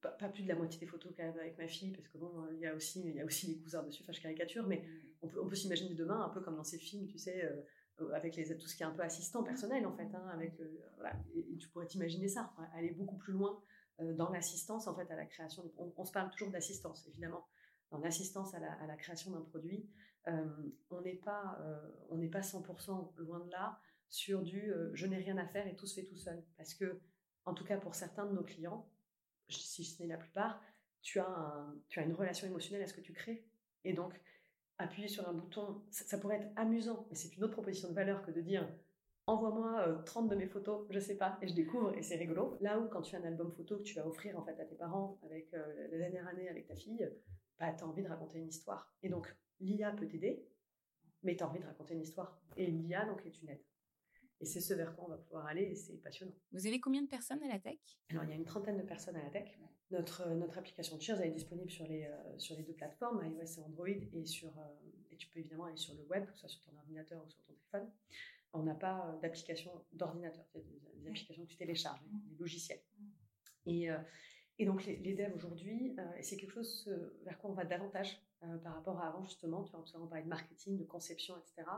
[0.00, 2.58] Pas, plus de la moitié des photos quand avec ma fille, parce que bon, il
[2.58, 4.84] y a aussi, il y a aussi les cousins dessus, enfin je caricature, mais
[5.22, 7.62] on peut, on peut s'imaginer demain un peu comme dans ces films, tu sais, euh,
[8.14, 10.08] avec les, tout ce qui est un peu assistant personnel en fait.
[10.14, 10.54] Hein, avec,
[11.34, 13.62] et, tu pourrais t'imaginer ça, aller beaucoup plus loin
[14.00, 15.70] euh, dans l'assistance en fait à la création.
[15.96, 17.46] On, se parle toujours d'assistance évidemment.
[17.90, 19.86] Dans l'assistance à la, création d'un produit,
[20.26, 20.46] euh,
[20.90, 21.58] on n'est pas,
[22.08, 23.78] on n'est pas 100% loin de là
[24.08, 26.42] sur du je n'ai rien à faire et tout se fait tout seul.
[26.56, 27.00] Parce que,
[27.44, 28.88] en tout cas pour certains de nos clients,
[29.48, 30.62] si ce n'est la plupart,
[31.02, 33.44] tu as, tu as une relation émotionnelle à ce que tu crées.
[33.84, 34.18] Et donc,
[34.78, 38.22] appuyer sur un bouton, ça, pourrait être amusant, mais c'est une autre proposition de valeur
[38.22, 38.68] que de dire
[39.26, 42.56] envoie-moi 30 euh, de mes photos, je sais pas, et je découvre, et c'est rigolo.
[42.60, 44.64] Là où, quand tu as un album photo que tu vas offrir en fait à
[44.64, 47.08] tes parents avec euh, la dernière année avec ta fille,
[47.58, 48.92] bah, tu as envie de raconter une histoire.
[49.02, 50.44] Et donc, l'IA peut t'aider,
[51.22, 52.42] mais tu as envie de raconter une histoire.
[52.56, 53.62] Et l'IA, donc, est une aide.
[54.40, 56.32] Et c'est ce vers quoi on va pouvoir aller et c'est passionnant.
[56.50, 57.78] Vous avez combien de personnes à la tech?
[58.10, 59.56] Alors, il y a une trentaine de personnes à la tech.
[59.92, 63.58] Notre, euh, notre application Cheers est disponible sur les, euh, sur les deux plateformes, iOS
[63.58, 64.62] et Android, et, sur, euh,
[65.10, 67.28] et tu peux évidemment aller sur le web, que ce soit sur ton ordinateur ou
[67.28, 67.92] sur ton téléphone.
[68.54, 72.80] On n'a pas d'application d'ordinateur, c'est des, applications que tu télécharges, des logiciels.
[73.66, 73.88] Et,
[74.58, 76.88] et donc les, les devs aujourd'hui, et c'est quelque chose
[77.24, 78.22] vers quoi on va davantage
[78.62, 81.68] par rapport à avant justement, tu vois, on parlait de marketing, de conception, etc.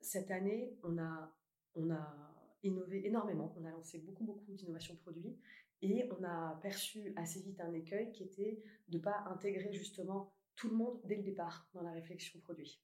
[0.00, 1.34] cette année, on a,
[1.74, 5.36] on a innové énormément, on a lancé beaucoup, beaucoup d'innovations produits,
[5.82, 10.32] Et on a perçu assez vite un écueil qui était de ne pas intégrer justement
[10.56, 12.80] tout le monde dès le départ dans la réflexion produit.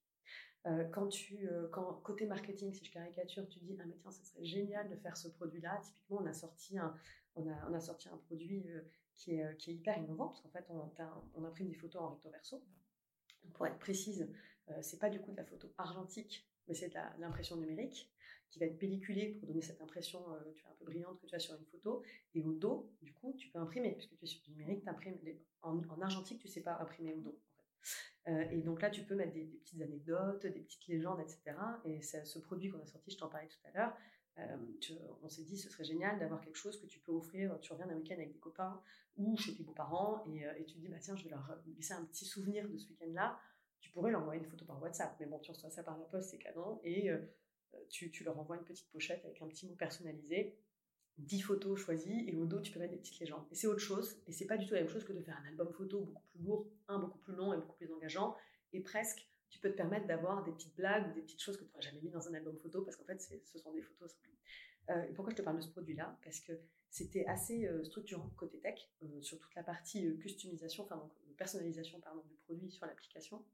[0.66, 4.12] Euh, quand tu, euh, quand, côté marketing, si je caricature, tu dis ah mais tiens,
[4.12, 5.80] ce serait génial de faire ce produit-là.
[5.82, 6.94] Typiquement, on a sorti un,
[7.34, 8.80] on a, on a sorti un produit euh,
[9.14, 10.92] qui, est, qui est hyper innovant parce qu'en fait, on,
[11.34, 12.62] on, imprime des photos en recto verso.
[13.54, 14.30] Pour être précise,
[14.82, 18.11] c'est pas du coup de la photo argentique, mais c'est de l'impression numérique
[18.52, 20.22] qui va être pelliculée pour donner cette impression
[20.54, 22.02] tu un peu brillante que tu as sur une photo.
[22.34, 24.84] Et au dos, du coup, tu peux imprimer puisque tu es sur du numérique,
[25.62, 27.40] en, en, argentique, tu sais pas imprimer au dos.
[28.28, 31.56] Euh, et donc là, tu peux mettre des, petites anecdotes, des petites légendes, etc.
[31.84, 33.96] Et ce produit qu'on a sorti, je t'en parlais tout à l'heure,
[34.38, 34.56] euh,
[35.22, 37.58] on s'est dit ce serait génial d'avoir quelque chose que tu peux offrir.
[37.60, 38.80] Tu reviens d'un week-end avec des copains
[39.16, 41.92] ou chez tes beaux-parents et, euh, tu te dis bah tiens je vais leur laisser
[41.92, 43.38] un petit souvenir de ce week-end-là.
[43.80, 46.04] Tu pourrais leur envoyer une photo par WhatsApp, mais bon tu reçois ça par la
[46.04, 47.10] poste c'est canon et
[47.88, 50.56] tu, leur envoies une petite pochette avec un petit mot personnalisé
[51.18, 53.44] 10 photos choisies et au dos tu peux mettre des petites légendes.
[53.50, 55.38] Et c'est autre chose, et c'est pas du tout la même chose que de faire
[55.42, 58.36] un album photo beaucoup plus lourd, un beaucoup plus long et beaucoup plus engageant,
[58.72, 61.64] et presque tu peux te permettre d'avoir des petites blagues ou des petites choses que
[61.64, 64.10] tu n'aurais jamais mis dans un album photo parce qu'en fait ce sont des photos
[64.10, 64.32] simples.
[64.90, 66.18] Euh, pourquoi je te parle de ce produit-là?
[66.24, 66.52] Parce que
[66.90, 70.86] c'était assez euh, structurant côté tech euh, sur toute la partie customisation,
[71.42, 73.44] personnalisation du produit sur l'application.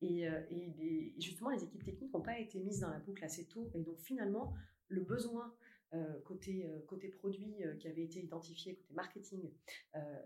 [0.00, 3.68] Et, et justement les équipes techniques n'ont pas été mises dans la boucle assez tôt
[3.74, 4.54] et donc finalement
[4.88, 5.52] le besoin
[5.94, 9.50] euh, côté, euh, côté produit euh, qui avait été identifié, côté marketing,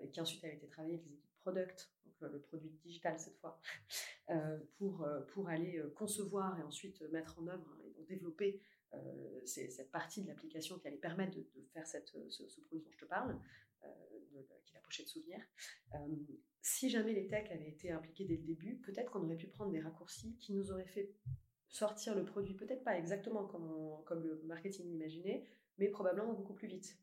[0.02, 3.36] et qui ensuite avait été travaillé avec les équipes product, donc le produit digital cette
[3.38, 3.60] fois,
[4.78, 8.60] pour, pour aller concevoir et ensuite mettre en œuvre et donc développer
[9.44, 13.36] cette partie de l'application qui allait permettre de, faire ce, produit dont je te parle,
[14.64, 15.38] qui est la pochette souvenir.
[16.60, 19.72] si jamais les techs avaient été impliqués dès le début, peut-être qu'on aurait pu prendre
[19.72, 21.14] des raccourcis qui nous auraient fait
[21.68, 26.96] sortir le produit, peut-être pas exactement comme, le marketing l'imaginait, mais probablement beaucoup plus vite.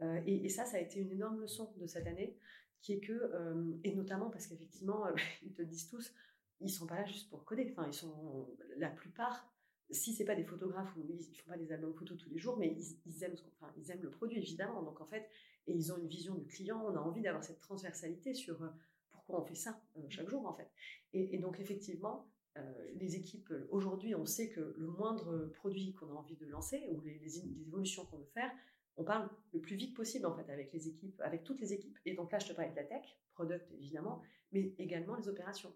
[0.00, 2.38] Euh, et, ça, ça a été une énorme leçon de cette année,
[2.80, 5.04] qui est que, euh, et notamment parce qu'effectivement,
[5.42, 6.14] ils te disent tous,
[6.60, 7.68] ils sont pas là juste pour coder.
[7.72, 9.52] Enfin, ils sont la plupart,
[9.90, 12.56] si c'est pas des photographes ou ils font pas des albums photos tous les jours,
[12.56, 14.82] mais ils, aiment, enfin, ils aiment le produit évidemment.
[14.82, 15.28] Donc en fait,
[15.66, 16.82] et ils ont une vision du client.
[16.84, 18.68] On a envie d'avoir cette transversalité sur euh,
[19.10, 20.70] pourquoi on fait ça chaque jour en fait.
[21.12, 22.26] et donc effectivement,
[22.58, 26.86] euh, les équipes, aujourd'hui, on sait que le moindre produit qu'on a envie de lancer
[26.90, 28.50] ou les, évolutions qu'on veut faire,
[28.96, 31.98] on parle le plus vite possible en fait avec les équipes, avec toutes les équipes.
[32.04, 35.74] Et donc là, je te parlais de la tech, product évidemment, mais également les opérations.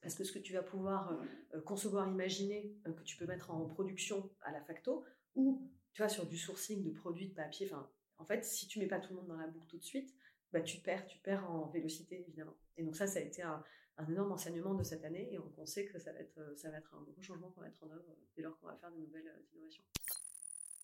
[0.00, 1.20] Parce que ce que tu vas pouvoir
[1.54, 6.00] euh, concevoir, imaginer, euh, que tu peux mettre en production à la facto, ou tu
[6.00, 7.88] vois sur du sourcing de produits de papier, enfin,
[8.22, 10.14] en fait, si tu mets pas tout le monde dans la boucle tout de suite,
[10.52, 12.56] bah, tu perds, tu perds en vélocité évidemment.
[12.76, 13.62] Et donc ça, ça a été un,
[13.98, 16.70] un énorme enseignement de cette année et on, sait que ça va être, euh, ça
[16.70, 18.76] va être un gros changement qu'on va mettre en œuvre euh, dès lors qu'on va
[18.76, 19.82] faire de nouvelles euh, innovations.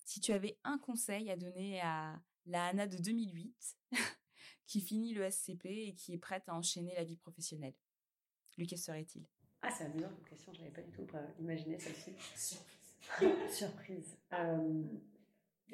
[0.04, 3.78] Si tu avais un conseil à donner à la Anna de 2008
[4.66, 7.74] qui finit le SCP et qui est prête à enchaîner la vie professionnelle,
[8.56, 9.24] lequel serait-il?
[9.62, 11.06] Ah, c'est amusant comme question, je n'avais pas du tout
[11.38, 12.14] imaginé celle-ci.
[12.36, 13.50] Surprise.
[13.50, 14.16] Surprise.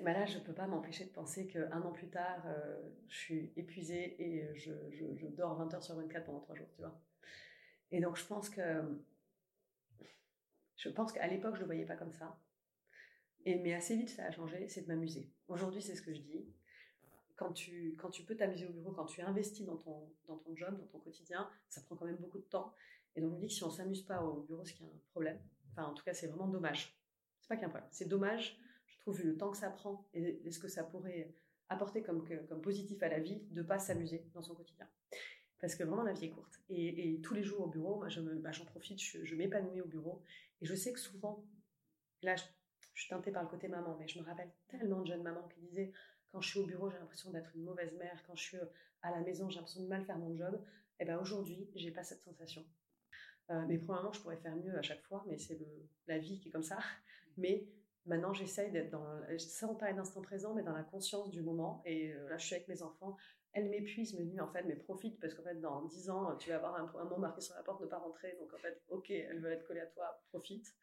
[0.02, 2.42] Ben là, je ne peux pas m'empêcher de penser qu'un an plus tard,
[3.08, 6.80] je suis épuisée et je, je, dors 20 heures sur 24 pendant 3 jours, tu
[6.80, 7.00] vois.
[7.90, 8.82] Et donc, je pense que.
[10.76, 12.38] Je pense qu'à l'époque, je ne le voyais pas comme ça.
[13.44, 15.30] Et, mais assez vite, ça a changé, c'est de m'amuser.
[15.48, 16.44] Aujourd'hui, c'est ce que je dis.
[17.36, 20.54] Quand tu, quand tu peux t'amuser au bureau, quand tu investis dans ton, dans ton
[20.56, 22.74] job, dans ton quotidien, ça prend quand même beaucoup de temps.
[23.16, 24.86] Et donc, je me dis que si on ne s'amuse pas au bureau, c'est qu'il
[24.86, 25.40] y a un problème.
[25.70, 26.98] Enfin, en tout cas, c'est vraiment dommage.
[27.40, 27.90] C'est pas qu'il y a un problème.
[27.92, 28.58] C'est dommage,
[29.04, 31.34] trouve, vu le temps que ça prend et, ce que ça pourrait
[31.68, 34.88] apporter comme, comme positif à la vie, de ne pas s'amuser dans son quotidien
[35.64, 36.60] parce que vraiment la vie est courte.
[36.68, 38.08] Et, tous les jours au bureau, moi,
[38.42, 40.22] bah, j'en profite, je, m'épanouis au bureau.
[40.60, 41.42] Et je sais que souvent,
[42.20, 42.42] là, je,
[42.94, 45.60] suis teintée par le côté maman, mais je me rappelle tellement de jeunes mamans qui
[45.60, 45.90] disaient
[46.30, 48.22] quand je suis au bureau, j'ai l'impression d'être une mauvaise mère.
[48.26, 48.66] Quand je suis euh,
[49.00, 50.54] à la maison, j'ai l'impression de mal faire mon job.
[51.00, 52.62] Et eh ben aujourd'hui, j'ai pas cette sensation.
[53.48, 55.58] Euh, mais probablement, je pourrais faire mieux à chaque fois, mais c'est
[56.06, 56.78] la vie qui est comme ça.
[57.38, 57.66] Mais
[58.06, 59.06] maintenant, j'essaye d'être dans,
[59.38, 61.82] sans parler d'instant présent, mais dans la conscience du moment.
[61.84, 63.16] Et euh, là, je suis avec mes enfants
[63.54, 66.50] elle m'épuise, me dit en fait, mais profite parce qu'en fait, dans 10 ans, tu
[66.50, 68.36] vas avoir un, mot marqué sur la porte, ne pas rentrer.
[68.40, 70.74] Donc en fait, ok, elle veut être collée à toi, profite.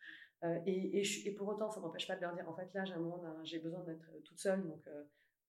[0.43, 2.93] Euh, et, pour autant, ça ne m'empêche pas de leur dire en fait, là, j'ai
[2.93, 5.03] un besoin d'être toute seule, donc euh,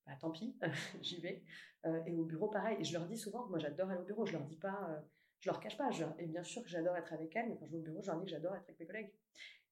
[0.04, 0.56] bah, tant pis,
[1.00, 1.42] j'y vais.
[1.86, 2.76] Euh, et au bureau, pareil.
[2.80, 4.26] Et je leur dis souvent, moi, j'adore aller au bureau.
[4.26, 5.00] Je leur dis pas,
[5.38, 5.90] je leur cache pas.
[6.18, 8.08] et bien sûr que j'adore être avec elles, mais quand je vais au bureau, je
[8.08, 9.12] leur dis que j'adore être avec mes collègues.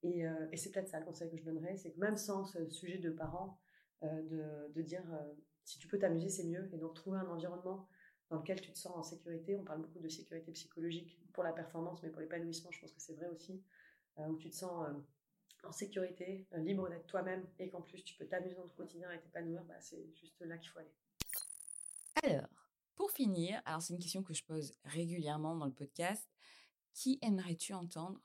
[0.02, 2.68] Et, et c'est peut-être ça le conseil que je donnerais, c'est que même sans ce
[2.70, 3.58] sujet de parents,
[4.02, 5.04] de, de, dire
[5.64, 6.70] si tu peux t'amuser, c'est mieux.
[6.72, 7.86] Et donc, trouver un environnement
[8.30, 9.56] dans lequel tu te sens en sécurité.
[9.56, 13.00] On parle beaucoup de sécurité psychologique pour la performance, mais pour l'épanouissement, je pense que
[13.00, 13.62] c'est vrai aussi,
[14.18, 18.02] euh, où tu te sens euh, en sécurité, euh, libre d'être toi-même, et qu'en plus
[18.02, 20.94] tu peux t'amuser dans ton quotidien et t'épanouir, bah, c'est juste là qu'il faut aller.
[22.22, 22.48] Alors,
[22.94, 26.28] pour finir, alors c'est une question que je pose régulièrement dans le podcast.
[26.92, 28.20] Qui aimerais-tu entendre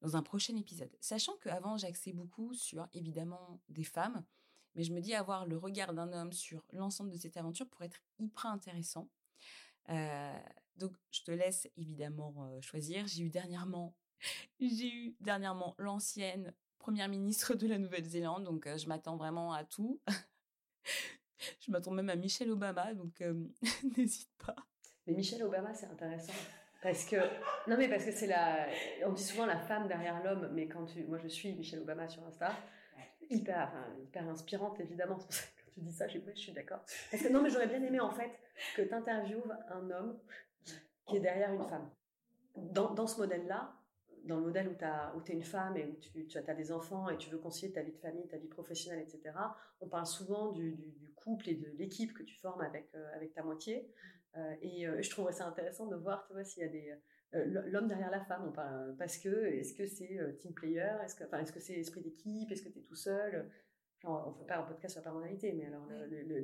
[0.00, 4.24] dans un prochain épisode Sachant qu'avant, j'axais beaucoup sur évidemment des femmes,
[4.74, 7.86] mais je me dis avoir le regard d'un homme sur l'ensemble de cette aventure pourrait
[7.86, 9.08] être hyper intéressant.
[9.88, 10.38] Euh,
[10.76, 13.06] donc, je te laisse évidemment euh, choisir.
[13.06, 13.94] J'ai eu dernièrement,
[14.60, 19.64] j'ai eu dernièrement l'ancienne première ministre de la Nouvelle-Zélande, donc euh, je m'attends vraiment à
[19.64, 20.00] tout.
[21.60, 23.22] je m'attends même à Michelle Obama, donc
[23.96, 24.56] n'hésite pas.
[25.06, 26.32] Mais Michelle Obama, c'est intéressant.
[26.86, 27.16] Parce que,
[27.68, 28.68] non mais parce que c'est la,
[29.04, 32.06] on dit souvent la femme derrière l'homme, mais quand tu, moi je suis Michelle Obama
[32.06, 32.52] sur Insta,
[33.28, 36.52] hyper, enfin, hyper inspirante évidemment, c'est pour ça que quand tu dis ça, je suis
[36.52, 36.84] d'accord.
[37.10, 38.30] Que, non mais j'aurais bien aimé en fait
[38.76, 40.20] que tu interviewes un homme
[41.08, 41.90] qui est derrière une femme.
[42.54, 43.74] Dans, dans ce modèle-là,
[44.22, 47.08] dans le modèle où tu es une femme et où tu, tu as, des enfants
[47.08, 49.34] et tu veux concilier ta vie de famille, ta vie professionnelle, etc.,
[49.80, 53.34] on parle souvent du, du, couple et de l'équipe que tu formes avec, euh, avec
[53.34, 53.90] ta moitié.
[54.36, 56.94] Euh, et euh, je trouverais ça intéressant de voir, tu vois, s'il y a des
[57.32, 61.24] l'homme derrière la femme, on parle, parce que est-ce que c'est team player, est-ce que,
[61.24, 63.50] enfin, est-ce que c'est esprit d'équipe, est-ce que tu es tout seul,
[64.04, 65.86] on fait pas un podcast sur la parentalité, mais alors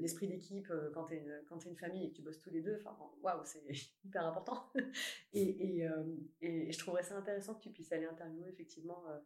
[0.01, 2.62] l'esprit d'équipe euh, quand tu es, es, une famille et que tu bosses tous les
[2.62, 3.62] deux, enfin, waouh, c'est
[4.05, 4.72] hyper important.
[5.32, 6.03] et, euh,
[6.43, 9.18] je trouverais ça intéressant que tu puisses aller interviewer effectivement euh,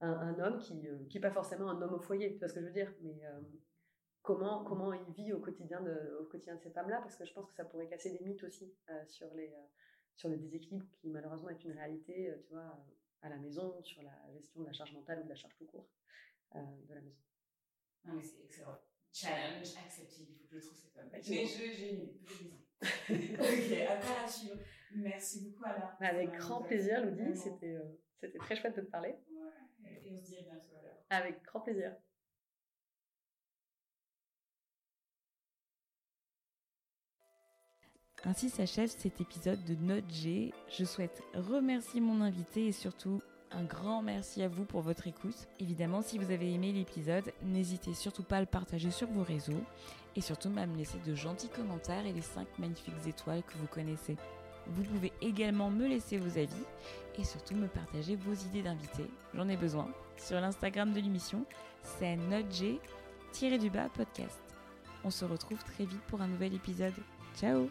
[0.00, 0.74] un, homme qui
[1.14, 3.22] n'est pas forcément un homme au foyer, tu vois ce que je veux dire, mais
[4.22, 7.32] comment, comment il vit au quotidien de, au quotidien de ces femmes-là, parce que je
[7.32, 8.74] pense que ça pourrait casser des mythes aussi
[9.06, 9.52] sur, les,
[10.14, 12.84] sur le déséquilibre qui malheureusement est une réalité, tu vois,
[13.22, 15.66] à la maison, sur la gestion de la charge mentale ou de la charge tout
[15.66, 15.86] court
[16.54, 17.20] de la maison.
[18.04, 18.78] Non, mais c'est excellent.
[19.12, 20.22] Challenge accepté.
[20.22, 21.08] Il faut que je trouve cette femme.
[21.12, 22.18] Mais je, j'ai
[22.82, 24.58] ok, après la suivre.
[24.94, 25.94] Merci beaucoup, Alain.
[26.00, 27.36] Avec grand plaisir, Ludi.
[27.36, 29.14] C'était, euh, c'était très chouette de te parler.
[29.30, 30.02] Ouais.
[30.04, 31.04] Et on se dit à bientôt alors.
[31.10, 31.94] Avec grand plaisir.
[38.24, 40.52] Ainsi s'achève cet épisode de Note G.
[40.68, 43.20] Je souhaite remercier mon invité et surtout
[43.50, 45.48] un grand merci à vous pour votre écoute.
[45.58, 49.64] Évidemment, si vous avez aimé l'épisode, n'hésitez surtout pas à le partager sur vos réseaux
[50.14, 53.66] et surtout à me laisser de gentils commentaires et les 5 magnifiques étoiles que vous
[53.66, 54.16] connaissez.
[54.68, 56.64] Vous pouvez également me laisser vos avis
[57.18, 59.10] et surtout me partager vos idées d'invités.
[59.34, 59.88] J'en ai besoin.
[60.16, 61.44] Sur l'Instagram de l'émission,
[61.82, 62.78] c'est notg-podcast.
[65.04, 66.94] On se retrouve très vite pour un nouvel épisode.
[67.34, 67.68] Ciao